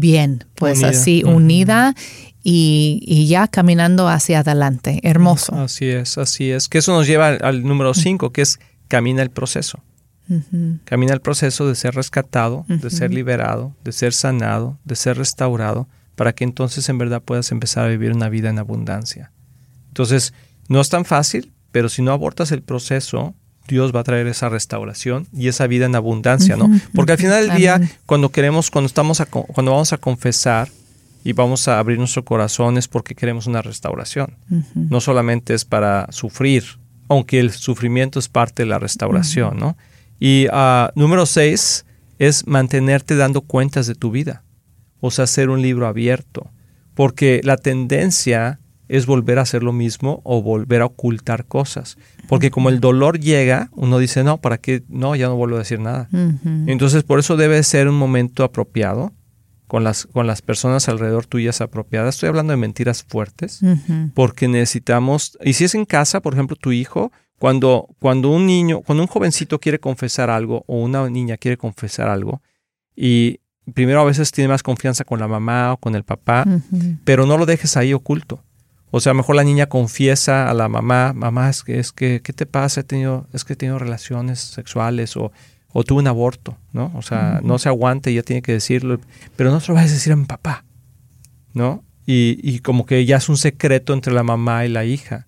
bien, 0.00 0.44
pues 0.54 0.82
así 0.82 1.22
unida 1.24 1.94
y, 2.42 3.26
ya 3.28 3.48
caminando 3.48 4.08
hacia 4.08 4.40
adelante. 4.40 5.00
Hermoso. 5.02 5.54
Así 5.54 5.86
es, 5.86 6.18
así 6.18 6.50
es. 6.50 6.68
Que 6.68 6.78
eso 6.78 6.92
nos 6.92 7.06
lleva 7.06 7.28
al, 7.28 7.62
número 7.62 7.94
cinco, 7.94 8.32
que 8.32 8.42
es 8.42 8.58
camina 8.88 9.22
el 9.22 9.30
proceso. 9.30 9.80
Camina 10.84 11.12
el 11.12 11.20
proceso 11.20 11.66
de 11.66 11.74
ser 11.74 11.94
rescatado, 11.94 12.64
de 12.68 12.90
ser 12.90 13.12
liberado, 13.12 13.74
de 13.82 13.90
ser 13.90 14.12
sanado, 14.12 14.78
de 14.84 14.94
ser 14.94 15.18
restaurado, 15.18 15.88
para 16.14 16.32
que 16.32 16.44
entonces 16.44 16.88
en 16.88 16.98
verdad 16.98 17.20
puedas 17.20 17.50
empezar 17.50 17.86
a 17.86 17.88
vivir 17.88 18.12
una 18.12 18.28
vida 18.28 18.48
en 18.48 18.58
abundancia. 18.58 19.32
Entonces, 19.88 20.32
no 20.68 20.80
es 20.80 20.88
tan 20.88 21.04
fácil, 21.04 21.52
pero 21.72 21.88
si 21.88 22.00
no 22.00 22.12
abortas 22.12 22.52
el 22.52 22.62
proceso, 22.62 23.34
Dios 23.70 23.94
va 23.94 24.00
a 24.00 24.04
traer 24.04 24.26
esa 24.26 24.48
restauración 24.48 25.26
y 25.32 25.48
esa 25.48 25.66
vida 25.66 25.86
en 25.86 25.94
abundancia, 25.94 26.56
¿no? 26.56 26.68
Porque 26.94 27.12
al 27.12 27.18
final 27.18 27.46
del 27.46 27.56
día, 27.56 27.80
cuando 28.04 28.30
queremos, 28.30 28.70
cuando 28.70 28.86
estamos, 28.86 29.22
cuando 29.30 29.72
vamos 29.72 29.92
a 29.92 29.96
confesar 29.96 30.68
y 31.24 31.32
vamos 31.32 31.68
a 31.68 31.78
abrir 31.78 31.98
nuestro 31.98 32.24
corazón 32.24 32.78
es 32.78 32.88
porque 32.88 33.14
queremos 33.14 33.46
una 33.46 33.62
restauración. 33.62 34.36
No 34.74 35.00
solamente 35.00 35.54
es 35.54 35.64
para 35.64 36.06
sufrir, 36.10 36.64
aunque 37.08 37.40
el 37.40 37.52
sufrimiento 37.52 38.18
es 38.18 38.28
parte 38.28 38.64
de 38.64 38.68
la 38.68 38.78
restauración, 38.78 39.58
¿no? 39.58 39.76
Y 40.18 40.46
uh, 40.48 40.90
número 40.94 41.24
seis 41.24 41.86
es 42.18 42.46
mantenerte 42.46 43.16
dando 43.16 43.40
cuentas 43.40 43.86
de 43.86 43.94
tu 43.94 44.10
vida, 44.10 44.42
o 45.00 45.10
sea, 45.10 45.24
hacer 45.24 45.48
un 45.48 45.62
libro 45.62 45.86
abierto, 45.86 46.50
porque 46.94 47.40
la 47.42 47.56
tendencia 47.56 48.60
es 48.90 49.06
volver 49.06 49.38
a 49.38 49.42
hacer 49.42 49.62
lo 49.62 49.72
mismo 49.72 50.20
o 50.24 50.42
volver 50.42 50.82
a 50.82 50.86
ocultar 50.86 51.46
cosas. 51.46 51.96
Porque 52.28 52.50
como 52.50 52.68
el 52.68 52.80
dolor 52.80 53.20
llega, 53.20 53.70
uno 53.72 53.98
dice, 53.98 54.24
no, 54.24 54.38
¿para 54.38 54.58
qué? 54.58 54.82
No, 54.88 55.14
ya 55.14 55.28
no 55.28 55.36
vuelvo 55.36 55.56
a 55.56 55.60
decir 55.60 55.78
nada. 55.78 56.08
Entonces, 56.66 57.04
por 57.04 57.20
eso 57.20 57.36
debe 57.36 57.62
ser 57.62 57.88
un 57.88 57.96
momento 57.96 58.42
apropiado, 58.42 59.12
con 59.68 59.84
las, 59.84 60.06
con 60.06 60.26
las 60.26 60.42
personas 60.42 60.88
alrededor 60.88 61.26
tuyas 61.26 61.60
apropiadas. 61.60 62.16
Estoy 62.16 62.28
hablando 62.28 62.50
de 62.50 62.56
mentiras 62.56 63.04
fuertes, 63.04 63.60
porque 64.14 64.48
necesitamos, 64.48 65.38
y 65.44 65.52
si 65.52 65.64
es 65.64 65.76
en 65.76 65.84
casa, 65.84 66.20
por 66.20 66.34
ejemplo, 66.34 66.56
tu 66.56 66.72
hijo, 66.72 67.12
cuando, 67.38 67.86
cuando 68.00 68.30
un 68.30 68.44
niño, 68.44 68.80
cuando 68.80 69.04
un 69.04 69.08
jovencito 69.08 69.60
quiere 69.60 69.78
confesar 69.78 70.28
algo 70.28 70.64
o 70.66 70.80
una 70.80 71.08
niña 71.08 71.36
quiere 71.36 71.56
confesar 71.56 72.08
algo, 72.08 72.42
y 72.96 73.38
primero 73.72 74.00
a 74.00 74.04
veces 74.04 74.32
tiene 74.32 74.48
más 74.48 74.64
confianza 74.64 75.04
con 75.04 75.20
la 75.20 75.28
mamá 75.28 75.74
o 75.74 75.76
con 75.76 75.94
el 75.94 76.02
papá, 76.02 76.44
pero 77.04 77.24
no 77.24 77.38
lo 77.38 77.46
dejes 77.46 77.76
ahí 77.76 77.94
oculto. 77.94 78.42
O 78.90 79.00
sea, 79.00 79.14
mejor 79.14 79.36
la 79.36 79.44
niña 79.44 79.66
confiesa 79.66 80.50
a 80.50 80.54
la 80.54 80.68
mamá, 80.68 81.12
mamá, 81.14 81.48
es 81.48 81.62
que, 81.62 81.78
es 81.78 81.92
que, 81.92 82.20
¿qué 82.22 82.32
te 82.32 82.46
pasa? 82.46 82.80
He 82.80 82.84
tenido, 82.84 83.26
es 83.32 83.44
que 83.44 83.52
he 83.52 83.56
tenido 83.56 83.78
relaciones 83.78 84.40
sexuales 84.40 85.16
o, 85.16 85.32
o 85.72 85.84
tuve 85.84 86.00
un 86.00 86.08
aborto, 86.08 86.56
¿no? 86.72 86.90
O 86.94 87.02
sea, 87.02 87.40
no 87.42 87.58
se 87.58 87.68
aguante 87.68 88.12
ya 88.12 88.22
tiene 88.22 88.42
que 88.42 88.52
decirlo, 88.52 89.00
pero 89.36 89.50
no 89.50 89.60
se 89.60 89.68
lo 89.68 89.74
vas 89.74 89.90
a 89.90 89.94
decir 89.94 90.12
a 90.12 90.16
mi 90.16 90.24
papá, 90.24 90.64
¿no? 91.54 91.84
Y, 92.06 92.40
y 92.42 92.58
como 92.60 92.86
que 92.86 93.04
ya 93.04 93.18
es 93.18 93.28
un 93.28 93.36
secreto 93.36 93.92
entre 93.92 94.12
la 94.12 94.24
mamá 94.24 94.64
y 94.64 94.68
la 94.68 94.84
hija. 94.84 95.26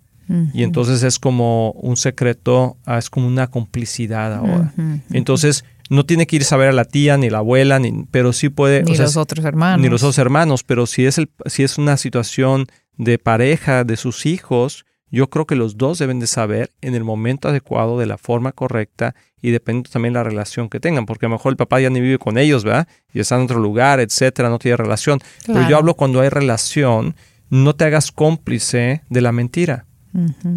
Y 0.55 0.63
entonces 0.63 1.03
es 1.03 1.19
como 1.19 1.73
un 1.73 1.99
secreto, 1.99 2.79
ah, 2.87 2.97
es 2.97 3.11
como 3.11 3.27
una 3.27 3.49
complicidad 3.49 4.33
ahora. 4.33 4.73
Entonces 5.11 5.63
no 5.93 6.07
tiene 6.07 6.27
que 6.27 6.37
ir 6.37 6.43
a 6.43 6.47
saber 6.47 6.69
a 6.69 6.73
la 6.73 6.85
tía 6.85 7.17
ni 7.19 7.29
la 7.29 7.39
abuela, 7.39 7.79
ni, 7.79 8.07
pero 8.11 8.33
sí 8.33 8.49
puede... 8.49 8.83
Ni 8.83 8.97
los 8.97 9.17
otros 9.17 9.45
hermanos. 9.45 9.81
Ni 9.81 9.89
los 9.89 10.03
otros 10.03 10.19
hermanos, 10.19 10.65
pero 10.65 10.87
si 10.87 11.05
es, 11.05 11.19
el, 11.19 11.31
si 11.47 11.63
es 11.63 11.77
una 11.77 11.97
situación 11.97 12.67
de 12.97 13.19
pareja, 13.19 13.85
de 13.85 13.97
sus 13.97 14.25
hijos, 14.25 14.87
yo 15.11 15.29
creo 15.29 15.47
que 15.47 15.55
los 15.55 15.77
dos 15.77 15.99
deben 15.99 16.19
de 16.19 16.27
saber 16.27 16.71
en 16.81 16.95
el 16.95 17.05
momento 17.05 17.49
adecuado, 17.49 17.99
de 17.99 18.07
la 18.07 18.17
forma 18.17 18.53
correcta 18.53 19.15
y 19.43 19.51
depende 19.51 19.91
también 19.91 20.15
de 20.15 20.21
la 20.21 20.25
relación 20.25 20.71
que 20.71 20.81
tengan, 20.81 21.05
porque 21.05 21.27
a 21.27 21.29
lo 21.29 21.35
mejor 21.35 21.53
el 21.53 21.57
papá 21.57 21.81
ya 21.81 21.91
ni 21.91 22.01
vive 22.01 22.19
con 22.19 22.39
ellos, 22.39 22.65
¿verdad? 22.65 22.89
Y 23.13 23.21
está 23.21 23.37
en 23.37 23.43
otro 23.43 23.61
lugar, 23.61 24.01
etcétera, 24.01 24.49
no 24.49 24.59
tiene 24.59 24.79
relación. 24.79 25.21
Pero 25.47 25.69
yo 25.69 25.77
hablo 25.77 25.95
cuando 25.95 26.21
hay 26.21 26.31
relación, 26.31 27.17
no 27.51 27.75
te 27.75 27.85
hagas 27.85 28.13
cómplice 28.13 29.03
de 29.11 29.21
la 29.21 29.33
mentira 29.33 29.85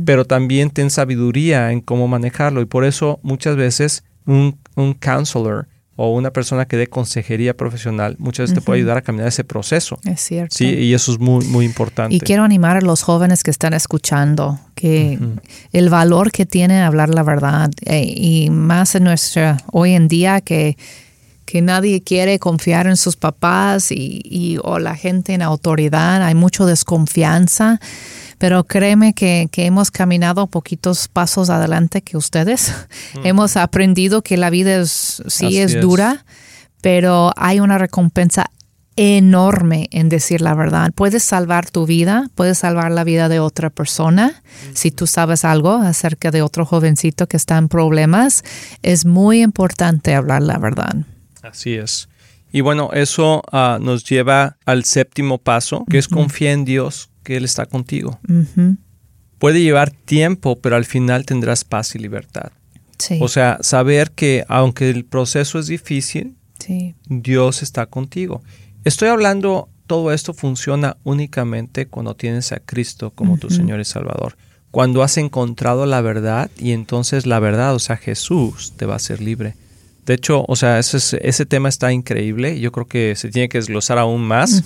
pero 0.05 0.25
también 0.25 0.69
ten 0.69 0.89
sabiduría 0.89 1.71
en 1.71 1.81
cómo 1.81 2.07
manejarlo 2.07 2.61
y 2.61 2.65
por 2.65 2.83
eso 2.83 3.19
muchas 3.23 3.55
veces 3.55 4.03
un, 4.25 4.57
un 4.75 4.93
counselor 4.93 5.67
o 5.97 6.13
una 6.13 6.31
persona 6.31 6.65
que 6.65 6.75
dé 6.75 6.87
consejería 6.87 7.55
profesional, 7.55 8.15
muchas 8.19 8.45
veces 8.45 8.55
te 8.55 8.61
puede 8.61 8.79
ayudar 8.79 8.97
a 8.97 9.01
caminar 9.01 9.27
ese 9.29 9.45
proceso. 9.45 9.97
Es 10.03 10.19
cierto. 10.21 10.53
Sí, 10.53 10.65
y 10.65 10.93
eso 10.93 11.13
es 11.13 11.19
muy, 11.19 11.45
muy 11.45 11.65
importante. 11.65 12.13
Y 12.13 12.19
quiero 12.19 12.43
animar 12.43 12.77
a 12.77 12.81
los 12.81 13.01
jóvenes 13.01 13.43
que 13.43 13.51
están 13.51 13.73
escuchando 13.73 14.59
que 14.75 15.17
el 15.71 15.89
valor 15.89 16.31
que 16.31 16.45
tiene 16.45 16.81
hablar 16.81 17.09
la 17.09 17.23
verdad 17.23 17.71
eh, 17.85 18.03
y 18.05 18.49
más 18.49 18.95
en 18.95 19.05
nuestra 19.05 19.57
hoy 19.71 19.93
en 19.93 20.09
día 20.09 20.41
que 20.41 20.77
que 21.45 21.61
nadie 21.61 22.01
quiere 22.01 22.39
confiar 22.39 22.87
en 22.87 22.97
sus 22.97 23.15
papás 23.15 23.91
y, 23.91 24.21
y, 24.25 24.57
o 24.63 24.79
la 24.79 24.95
gente 24.95 25.33
en 25.33 25.43
autoridad, 25.43 26.23
hay 26.23 26.33
mucha 26.33 26.65
desconfianza, 26.65 27.79
pero 28.37 28.63
créeme 28.63 29.13
que, 29.13 29.47
que 29.51 29.65
hemos 29.65 29.91
caminado 29.91 30.47
poquitos 30.47 31.07
pasos 31.07 31.49
adelante 31.49 32.01
que 32.01 32.17
ustedes. 32.17 32.73
hemos 33.23 33.57
aprendido 33.57 34.21
que 34.21 34.37
la 34.37 34.49
vida 34.49 34.75
es, 34.77 35.23
sí 35.27 35.59
es, 35.59 35.79
dura, 35.79 36.25
pero 36.81 37.31
hay 37.35 37.59
una 37.59 37.77
recompensa 37.77 38.45
enorme 38.95 39.87
en 39.91 40.09
decir 40.09 40.41
la 40.41 40.53
verdad. 40.53 40.91
Puedes 40.95 41.23
salvar 41.23 41.69
tu 41.69 41.85
vida, 41.85 42.29
puedes 42.35 42.59
salvar 42.59 42.91
la 42.91 43.03
vida 43.03 43.27
de 43.27 43.39
otra 43.39 43.69
persona. 43.69 44.41
Si 44.73 44.91
tú 44.91 45.05
sabes 45.05 45.43
algo 45.43 45.73
acerca 45.75 46.31
de 46.31 46.41
otro 46.41 46.65
jovencito 46.65 47.27
que 47.27 47.37
está 47.37 47.57
en 47.57 47.67
problemas, 47.67 48.43
es 48.83 49.05
muy 49.05 49.41
importante 49.41 50.15
hablar 50.15 50.43
la 50.43 50.57
verdad. 50.57 50.95
Así 51.41 51.73
es. 51.73 52.07
Y 52.51 52.61
bueno, 52.61 52.89
eso 52.93 53.43
uh, 53.51 53.83
nos 53.83 54.05
lleva 54.05 54.57
al 54.65 54.85
séptimo 54.85 55.39
paso, 55.39 55.83
que 55.89 55.97
es 55.97 56.07
confiar 56.07 56.53
en 56.53 56.63
Dios, 56.63 57.09
que 57.25 57.35
Él 57.35 57.43
está 57.43 57.65
contigo. 57.65 58.17
Puede 59.39 59.61
llevar 59.61 59.91
tiempo, 59.91 60.57
pero 60.61 60.77
al 60.77 60.85
final 60.85 61.25
tendrás 61.25 61.65
paz 61.65 61.95
y 61.95 61.99
libertad. 61.99 62.51
Sí. 62.97 63.19
O 63.21 63.27
sea, 63.27 63.57
saber 63.59 64.11
que 64.11 64.45
aunque 64.47 64.89
el 64.89 65.03
proceso 65.03 65.59
es 65.59 65.67
difícil, 65.67 66.37
sí. 66.59 66.95
Dios 67.09 67.61
está 67.61 67.87
contigo. 67.87 68.41
Estoy 68.85 69.09
hablando, 69.09 69.67
todo 69.87 70.13
esto 70.13 70.33
funciona 70.33 70.95
únicamente 71.03 71.87
cuando 71.87 72.15
tienes 72.15 72.53
a 72.53 72.59
Cristo 72.59 73.11
como 73.11 73.37
tu 73.37 73.49
Señor 73.49 73.81
y 73.81 73.85
Salvador. 73.85 74.37
Cuando 74.71 75.03
has 75.03 75.17
encontrado 75.17 75.85
la 75.85 76.01
verdad 76.01 76.49
y 76.57 76.71
entonces 76.71 77.25
la 77.25 77.39
verdad, 77.39 77.75
o 77.75 77.79
sea, 77.79 77.97
Jesús 77.97 78.73
te 78.77 78.85
va 78.85 78.93
a 78.93 78.97
hacer 78.97 79.21
libre. 79.21 79.55
De 80.05 80.13
hecho, 80.13 80.45
o 80.47 80.55
sea, 80.55 80.77
ese, 80.77 81.19
ese 81.27 81.45
tema 81.45 81.67
está 81.69 81.91
increíble. 81.91 82.59
Yo 82.59 82.71
creo 82.71 82.87
que 82.87 83.15
se 83.15 83.29
tiene 83.29 83.49
que 83.49 83.57
desglosar 83.57 83.97
aún 83.97 84.21
más. 84.21 84.63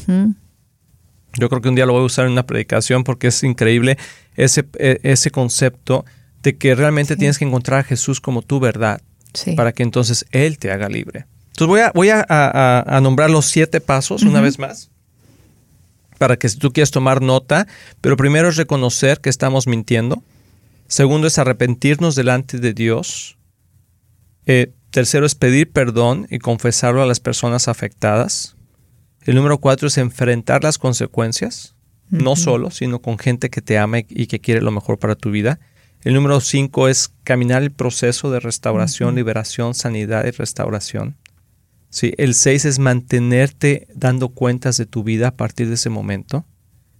Yo 1.39 1.49
creo 1.49 1.61
que 1.61 1.69
un 1.69 1.75
día 1.75 1.85
lo 1.85 1.93
voy 1.93 2.03
a 2.03 2.05
usar 2.05 2.25
en 2.25 2.33
una 2.33 2.45
predicación 2.45 3.03
porque 3.03 3.27
es 3.27 3.43
increíble 3.43 3.97
ese, 4.35 4.65
e, 4.77 4.99
ese 5.03 5.31
concepto 5.31 6.05
de 6.43 6.57
que 6.57 6.75
realmente 6.75 7.15
tienes 7.15 7.37
que 7.37 7.45
encontrar 7.45 7.79
a 7.79 7.83
Jesús 7.83 8.21
como 8.21 8.41
tu 8.41 8.59
verdad 8.59 9.01
sí. 9.33 9.53
para 9.53 9.71
que 9.71 9.83
entonces 9.83 10.25
Él 10.31 10.57
te 10.57 10.71
haga 10.71 10.89
libre. 10.89 11.25
Entonces 11.49 11.67
voy 11.67 11.79
a, 11.81 11.91
voy 11.93 12.09
a, 12.09 12.25
a, 12.27 12.97
a 12.97 13.01
nombrar 13.01 13.29
los 13.29 13.45
siete 13.45 13.81
pasos 13.81 14.23
una 14.23 14.41
vez 14.41 14.59
más 14.59 14.89
para 16.19 16.37
que 16.37 16.49
si 16.49 16.57
tú 16.59 16.71
quieres 16.71 16.91
tomar 16.91 17.21
nota, 17.21 17.65
pero 18.01 18.17
primero 18.17 18.49
es 18.49 18.57
reconocer 18.57 19.21
que 19.21 19.29
estamos 19.29 19.65
mintiendo. 19.65 20.21
Segundo 20.87 21.27
es 21.27 21.39
arrepentirnos 21.39 22.13
delante 22.13 22.59
de 22.59 22.73
Dios. 22.73 23.37
Eh, 24.45 24.73
Tercero 24.91 25.25
es 25.25 25.35
pedir 25.35 25.71
perdón 25.71 26.27
y 26.29 26.39
confesarlo 26.39 27.01
a 27.01 27.05
las 27.05 27.19
personas 27.19 27.67
afectadas. 27.67 28.55
El 29.29 29.35
número 29.35 29.59
cuatro 29.59 29.89
es 29.89 29.99
enfrentar 29.99 30.63
las 30.63 30.79
consecuencias, 30.79 31.75
no 32.09 32.35
solo, 32.35 32.71
sino 32.71 32.99
con 32.99 33.19
gente 33.19 33.51
que 33.51 33.61
te 33.61 33.77
ama 33.77 33.99
y 33.99 34.25
que 34.25 34.39
quiere 34.39 34.59
lo 34.59 34.71
mejor 34.71 34.97
para 34.97 35.13
tu 35.13 35.29
vida. 35.29 35.59
El 36.01 36.15
número 36.15 36.41
cinco 36.41 36.87
es 36.87 37.13
caminar 37.23 37.61
el 37.61 37.69
proceso 37.69 38.31
de 38.31 38.39
restauración, 38.39 39.13
liberación, 39.13 39.75
sanidad 39.75 40.25
y 40.25 40.31
restauración. 40.31 41.15
Sí, 41.91 42.15
el 42.17 42.33
seis 42.33 42.65
es 42.65 42.79
mantenerte 42.79 43.85
dando 43.93 44.29
cuentas 44.29 44.77
de 44.77 44.87
tu 44.87 45.03
vida 45.03 45.27
a 45.27 45.35
partir 45.37 45.67
de 45.67 45.75
ese 45.75 45.91
momento 45.91 46.47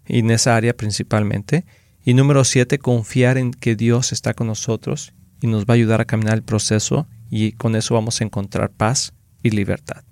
y 0.08 0.20
en 0.20 0.30
esa 0.30 0.56
área 0.56 0.78
principalmente. 0.78 1.66
Y 2.06 2.14
número 2.14 2.44
siete, 2.44 2.78
confiar 2.78 3.40
en 3.40 3.50
que 3.50 3.76
Dios 3.76 4.12
está 4.12 4.36
con 4.36 4.46
nosotros 4.46 5.14
y 5.42 5.48
nos 5.48 5.66
va 5.66 5.74
a 5.74 5.78
ayudar 5.78 6.00
a 6.00 6.06
caminar 6.06 6.36
el 6.36 6.44
proceso 6.44 7.08
y 7.32 7.54
con 7.54 7.76
eso 7.76 7.96
vamos 7.96 8.22
a 8.22 8.24
encontrar 8.24 8.70
paz 8.70 9.14
y 9.42 9.50
libertad. 9.50 10.04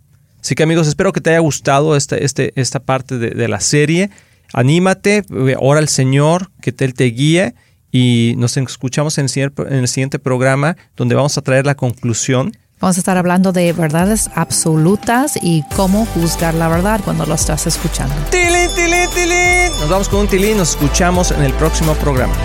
Así 0.47 0.55
que 0.55 0.63
amigos, 0.63 0.88
espero 0.88 1.12
que 1.12 1.19
te 1.19 1.31
haya 1.31 1.39
gustado 1.39 1.97
este, 1.97 2.23
este, 2.23 2.53
esta 2.55 2.79
parte 2.79 3.17
de, 3.17 3.31
de 3.31 3.49
la 3.49 3.60
serie. 3.60 4.12
Anímate, 4.53 5.25
ora 5.60 5.81
al 5.81 5.89
Señor, 5.89 6.51
que 6.62 6.73
Él 6.79 6.93
te 6.93 7.03
guíe 7.03 7.53
y 7.91 8.33
nos 8.38 8.55
escuchamos 8.55 9.17
en 9.17 9.25
el, 9.25 9.88
siguiente, 9.89 10.19
programa 10.19 10.77
donde 10.95 11.15
vamos 11.15 11.38
a 11.38 11.41
traer 11.41 11.65
la 11.65 11.75
conclusión 11.75 12.53
Vamos 12.79 12.95
a 12.95 12.99
estar 13.01 13.17
hablando 13.17 13.51
de 13.51 13.73
verdades 13.73 14.29
absolutas 14.36 15.38
y 15.41 15.65
cómo 15.75 16.05
juzgar 16.05 16.53
la 16.53 16.69
verdad 16.69 17.01
cuando 17.03 17.25
lo 17.25 17.36
estás 17.36 17.67
escuchando. 17.67 18.15
¡Tilín, 18.31 18.69
tilín, 18.73 19.10
tilín! 19.13 19.71
Nos 19.81 19.89
vamos 19.89 20.07
con 20.07 20.21
un 20.21 20.27
tilín, 20.27 20.55
nos 20.55 20.69
escuchamos 20.69 21.31
en 21.31 21.41
el 21.41 21.51
próximo 21.55 21.93
programa. 21.95 22.36